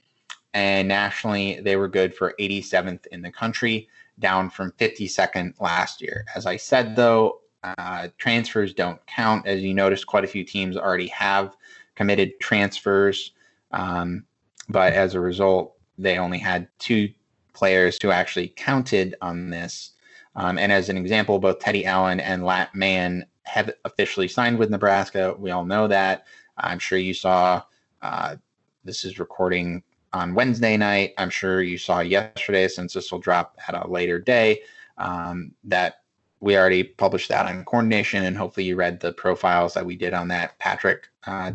And 0.54 0.88
nationally, 0.88 1.60
they 1.62 1.76
were 1.76 1.88
good 1.88 2.14
for 2.14 2.36
87th 2.40 3.08
in 3.08 3.22
the 3.22 3.32
country, 3.32 3.90
down 4.20 4.50
from 4.50 4.74
52nd 4.74 5.60
last 5.60 6.02
year. 6.02 6.26
As 6.36 6.46
I 6.46 6.58
said, 6.58 6.96
though, 6.96 7.40
uh, 7.64 8.10
transfers 8.18 8.74
don't 8.74 9.04
count. 9.08 9.48
As 9.48 9.62
you 9.62 9.74
noticed, 9.74 10.08
quite 10.08 10.24
a 10.24 10.28
few 10.28 10.44
teams 10.44 10.78
already 10.78 11.08
have 11.08 11.56
committed 11.96 12.40
transfers. 12.40 13.32
Um, 13.72 14.26
but 14.70 14.94
as 14.94 15.16
a 15.16 15.20
result, 15.20 15.76
they 15.98 16.18
only 16.18 16.38
had 16.38 16.68
two 16.80 17.10
players 17.54 17.98
who 18.02 18.12
actually 18.12 18.50
counted 18.50 19.16
on 19.22 19.50
this. 19.50 19.92
Um, 20.36 20.58
and 20.58 20.72
as 20.72 20.90
an 20.90 20.98
example, 20.98 21.40
both 21.40 21.60
Teddy 21.60 21.86
Allen 21.86 22.20
and 22.20 22.46
Lat 22.46 22.74
Mayen 22.74 23.26
have 23.44 23.72
officially 23.86 24.28
signed 24.28 24.58
with 24.58 24.70
Nebraska. 24.70 25.36
We 25.38 25.52
all 25.52 25.66
know 25.66 25.88
that. 25.88 26.26
I'm 26.58 26.80
sure 26.80 26.98
you 26.98 27.14
saw 27.14 27.64
uh, 28.02 28.38
this 28.84 29.04
is 29.06 29.20
recording 29.20 29.84
on 30.14 30.34
Wednesday 30.34 30.78
night. 30.78 31.14
I'm 31.18 31.30
sure 31.30 31.62
you 31.62 31.78
saw 31.78 32.00
yesterday, 32.00 32.68
since 32.68 32.94
this 32.94 33.12
will 33.12 33.20
drop 33.20 33.58
at 33.68 33.76
a 33.76 33.90
later 33.90 34.20
day, 34.20 34.62
um, 34.98 35.52
that 35.64 36.02
we 36.40 36.58
already 36.58 36.84
published 36.84 37.30
that 37.30 37.46
on 37.46 37.64
Corn 37.66 37.88
Nation, 37.88 38.24
and 38.24 38.36
hopefully 38.36 38.66
you 38.66 38.76
read 38.76 39.00
the 39.00 39.14
profiles 39.14 39.74
that 39.76 39.86
we 39.86 39.96
did 39.96 40.14
on 40.14 40.28
that. 40.30 40.58
Patrick 40.60 41.10
uh, 41.28 41.52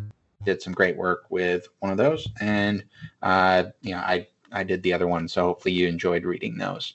did 0.46 0.62
some 0.62 0.72
great 0.72 0.96
work 0.96 1.24
with 1.28 1.68
one 1.80 1.92
of 1.92 1.98
those, 1.98 2.26
and 2.40 2.82
uh, 3.22 3.64
you 3.82 3.90
know 3.90 3.98
I 3.98 4.26
I 4.50 4.64
did 4.64 4.82
the 4.82 4.94
other 4.94 5.06
one, 5.06 5.28
so 5.28 5.42
hopefully 5.42 5.74
you 5.74 5.86
enjoyed 5.88 6.24
reading 6.24 6.56
those. 6.56 6.94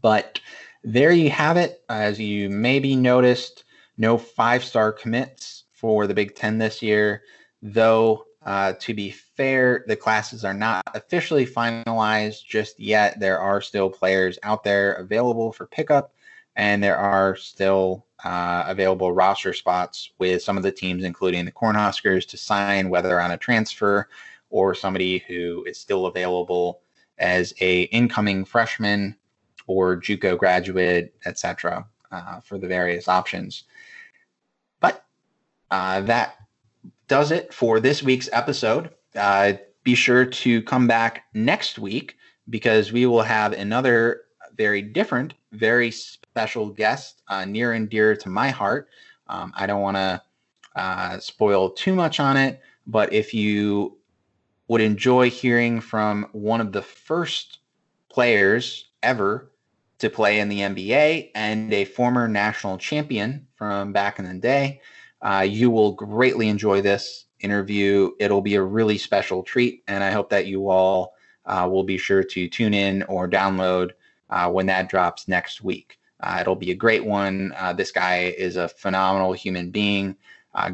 But 0.00 0.40
there 0.82 1.12
you 1.12 1.30
have 1.30 1.56
it. 1.56 1.82
As 1.88 2.18
you 2.18 2.50
maybe 2.50 2.96
noticed, 2.96 3.64
no 3.98 4.18
five 4.18 4.64
star 4.64 4.92
commits 4.92 5.64
for 5.72 6.06
the 6.06 6.14
Big 6.14 6.34
Ten 6.34 6.58
this 6.58 6.82
year, 6.82 7.22
though. 7.62 8.24
Uh, 8.42 8.72
to 8.80 8.94
be 8.94 9.10
fair, 9.10 9.84
the 9.86 9.94
classes 9.94 10.46
are 10.46 10.54
not 10.54 10.82
officially 10.94 11.44
finalized 11.44 12.42
just 12.46 12.80
yet. 12.80 13.20
There 13.20 13.38
are 13.38 13.60
still 13.60 13.90
players 13.90 14.38
out 14.42 14.64
there 14.64 14.94
available 14.94 15.52
for 15.52 15.66
pickup 15.66 16.14
and 16.60 16.84
there 16.84 16.98
are 16.98 17.36
still 17.36 18.04
uh, 18.22 18.64
available 18.66 19.14
roster 19.14 19.54
spots 19.54 20.10
with 20.18 20.42
some 20.42 20.58
of 20.58 20.62
the 20.62 20.70
teams, 20.70 21.04
including 21.04 21.46
the 21.46 21.50
Cornhuskers, 21.50 22.28
to 22.28 22.36
sign 22.36 22.90
whether 22.90 23.18
on 23.18 23.30
a 23.30 23.38
transfer 23.38 24.10
or 24.50 24.74
somebody 24.74 25.24
who 25.26 25.64
is 25.66 25.78
still 25.78 26.04
available 26.04 26.82
as 27.16 27.54
a 27.62 27.84
incoming 27.84 28.44
freshman 28.44 29.16
or 29.68 29.96
JUCO 29.96 30.36
graduate, 30.36 31.14
etc., 31.24 31.86
uh, 32.12 32.40
for 32.40 32.58
the 32.58 32.68
various 32.68 33.08
options. 33.08 33.64
But 34.80 35.02
uh, 35.70 36.02
that 36.02 36.36
does 37.08 37.30
it 37.30 37.54
for 37.54 37.80
this 37.80 38.02
week's 38.02 38.28
episode. 38.34 38.90
Uh, 39.16 39.54
be 39.82 39.94
sure 39.94 40.26
to 40.26 40.60
come 40.64 40.86
back 40.86 41.24
next 41.32 41.78
week 41.78 42.18
because 42.50 42.92
we 42.92 43.06
will 43.06 43.22
have 43.22 43.54
another 43.54 44.24
very 44.58 44.82
different, 44.82 45.32
very 45.52 45.90
special 45.90 46.19
guest, 46.76 47.22
uh, 47.28 47.44
near 47.44 47.72
and 47.72 47.88
dear 47.88 48.16
to 48.16 48.28
my 48.28 48.50
heart. 48.50 48.88
Um, 49.28 49.52
I 49.56 49.66
don't 49.66 49.82
want 49.82 49.96
to 49.96 50.22
uh, 50.76 51.18
spoil 51.18 51.70
too 51.70 51.94
much 51.94 52.20
on 52.20 52.36
it, 52.36 52.60
but 52.86 53.12
if 53.12 53.32
you 53.34 53.98
would 54.68 54.80
enjoy 54.80 55.30
hearing 55.30 55.80
from 55.80 56.28
one 56.32 56.60
of 56.60 56.72
the 56.72 56.82
first 56.82 57.58
players 58.08 58.90
ever 59.02 59.50
to 59.98 60.08
play 60.08 60.40
in 60.40 60.48
the 60.48 60.60
NBA 60.60 61.30
and 61.34 61.72
a 61.72 61.84
former 61.84 62.28
national 62.28 62.78
champion 62.78 63.46
from 63.56 63.92
back 63.92 64.18
in 64.18 64.24
the 64.24 64.34
day, 64.34 64.80
uh, 65.22 65.46
you 65.48 65.70
will 65.70 65.92
greatly 65.92 66.48
enjoy 66.48 66.80
this 66.80 67.26
interview. 67.40 68.10
It'll 68.18 68.40
be 68.40 68.54
a 68.54 68.62
really 68.62 68.98
special 68.98 69.42
treat, 69.42 69.82
and 69.88 70.02
I 70.02 70.10
hope 70.10 70.30
that 70.30 70.46
you 70.46 70.68
all 70.68 71.14
uh, 71.46 71.68
will 71.70 71.84
be 71.84 71.98
sure 71.98 72.22
to 72.22 72.48
tune 72.48 72.74
in 72.74 73.02
or 73.04 73.28
download 73.28 73.90
uh, 74.30 74.50
when 74.50 74.66
that 74.66 74.88
drops 74.88 75.28
next 75.28 75.62
week. 75.62 75.98
Uh, 76.22 76.38
it'll 76.40 76.54
be 76.54 76.70
a 76.70 76.74
great 76.74 77.04
one. 77.04 77.52
Uh, 77.56 77.72
this 77.72 77.90
guy 77.90 78.34
is 78.36 78.56
a 78.56 78.68
phenomenal 78.68 79.32
human 79.32 79.70
being, 79.70 80.16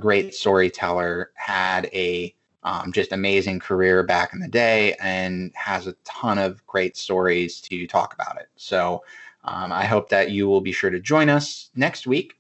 great 0.01 0.35
storyteller, 0.35 1.31
had 1.35 1.89
a 1.93 2.35
um, 2.67 2.93
just 2.93 3.13
amazing 3.13 3.61
career 3.61 4.03
back 4.03 4.33
in 4.33 4.41
the 4.41 4.49
day, 4.49 4.95
and 5.01 5.53
has 5.55 5.87
a 5.87 5.95
ton 6.05 6.37
of 6.37 6.67
great 6.67 6.97
stories 6.97 7.61
to 7.61 7.87
talk 7.87 8.13
about 8.13 8.39
it. 8.41 8.49
So 8.57 9.05
um, 9.45 9.71
I 9.71 9.85
hope 9.85 10.09
that 10.09 10.33
you 10.33 10.49
will 10.49 10.61
be 10.61 10.73
sure 10.73 10.91
to 10.91 10.99
join 10.99 11.29
us 11.29 11.71
next 11.77 12.09
week. 12.09 12.35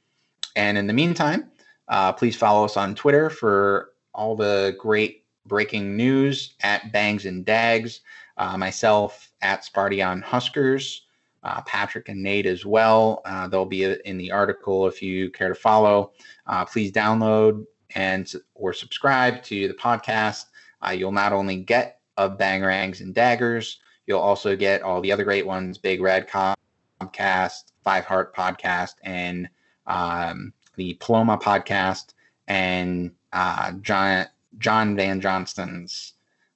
And 0.56 0.76
in 0.76 0.88
the 0.88 0.92
meantime, 0.92 1.48
uh, 1.88 2.12
please 2.12 2.34
follow 2.34 2.64
us 2.64 2.76
on 2.76 2.96
Twitter 2.96 3.30
for 3.30 3.92
all 4.14 4.34
the 4.34 4.74
great 4.80 5.24
breaking 5.46 5.96
news 5.96 6.54
at 6.62 6.90
Bangs 6.90 7.24
and 7.24 7.44
Dags. 7.44 8.00
Uh, 8.36 8.56
myself 8.58 9.30
at 9.42 9.64
Sparty 9.64 10.06
on 10.06 10.20
Huskers 10.20 11.05
uh, 11.46 11.62
Patrick 11.62 12.08
and 12.08 12.20
Nate 12.20 12.44
as 12.44 12.66
well. 12.66 13.22
Uh, 13.24 13.46
they'll 13.46 13.64
be 13.64 13.84
in 13.84 14.18
the 14.18 14.32
article 14.32 14.88
if 14.88 15.00
you 15.00 15.30
care 15.30 15.48
to 15.48 15.54
follow. 15.54 16.10
Uh, 16.48 16.64
please 16.64 16.90
download 16.90 17.64
and 17.94 18.32
or 18.54 18.72
subscribe 18.72 19.44
to 19.44 19.68
the 19.68 19.74
podcast. 19.74 20.46
Uh, 20.84 20.90
you'll 20.90 21.12
not 21.12 21.32
only 21.32 21.58
get 21.58 22.00
of 22.16 22.36
Bangerangs 22.36 23.00
and 23.00 23.14
Daggers, 23.14 23.78
you'll 24.08 24.18
also 24.18 24.56
get 24.56 24.82
all 24.82 25.00
the 25.00 25.12
other 25.12 25.22
great 25.22 25.46
ones: 25.46 25.78
Big 25.78 26.00
Red 26.00 26.28
Podcast, 26.28 27.70
Five 27.84 28.04
Heart 28.04 28.34
Podcast, 28.34 28.94
and 29.04 29.48
um, 29.86 30.52
the 30.74 30.94
Paloma 30.94 31.38
Podcast, 31.38 32.14
and 32.48 33.12
uh, 33.32 33.70
John 33.82 34.26
John 34.58 34.96
Van 34.96 35.20
Johnston's 35.20 36.14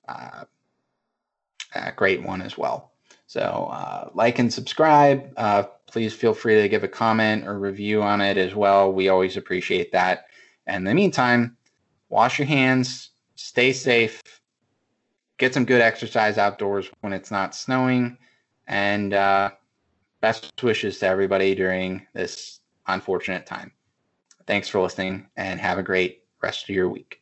uh, 0.09 0.45
great 1.95 2.25
one 2.25 2.43
as 2.43 2.59
well. 2.59 2.90
So, 3.31 3.69
uh, 3.71 4.11
like 4.13 4.41
and 4.41 4.53
subscribe. 4.53 5.33
Uh, 5.37 5.63
please 5.87 6.13
feel 6.13 6.35
free 6.35 6.61
to 6.61 6.69
give 6.69 6.83
a 6.83 6.89
comment 6.89 7.47
or 7.47 7.61
review 7.61 8.03
on 8.03 8.21
it 8.21 8.37
as 8.37 8.57
well. 8.57 8.93
We 8.93 9.09
always 9.09 9.37
appreciate 9.37 9.93
that. 9.93 10.25
And 10.67 10.79
in 10.79 10.85
the 10.85 10.95
meantime, 10.95 11.57
wash 12.09 12.41
your 12.41 12.49
hands, 12.49 13.11
stay 13.37 13.73
safe, 13.73 14.21
get 15.39 15.55
some 15.55 15.65
good 15.65 15.81
exercise 15.81 16.39
outdoors 16.39 16.91
when 17.03 17.13
it's 17.13 17.31
not 17.31 17.55
snowing, 17.55 18.19
and 18.67 19.15
uh, 19.15 19.51
best 20.21 20.61
wishes 20.61 20.99
to 20.99 21.07
everybody 21.07 21.55
during 21.55 22.05
this 22.13 22.59
unfortunate 22.89 23.47
time. 23.47 23.71
Thanks 24.49 24.67
for 24.67 24.81
listening 24.81 25.29
and 25.37 25.61
have 25.61 25.79
a 25.79 25.85
great 25.85 26.25
rest 26.43 26.65
of 26.65 26.71
your 26.71 26.89
week. 26.89 27.20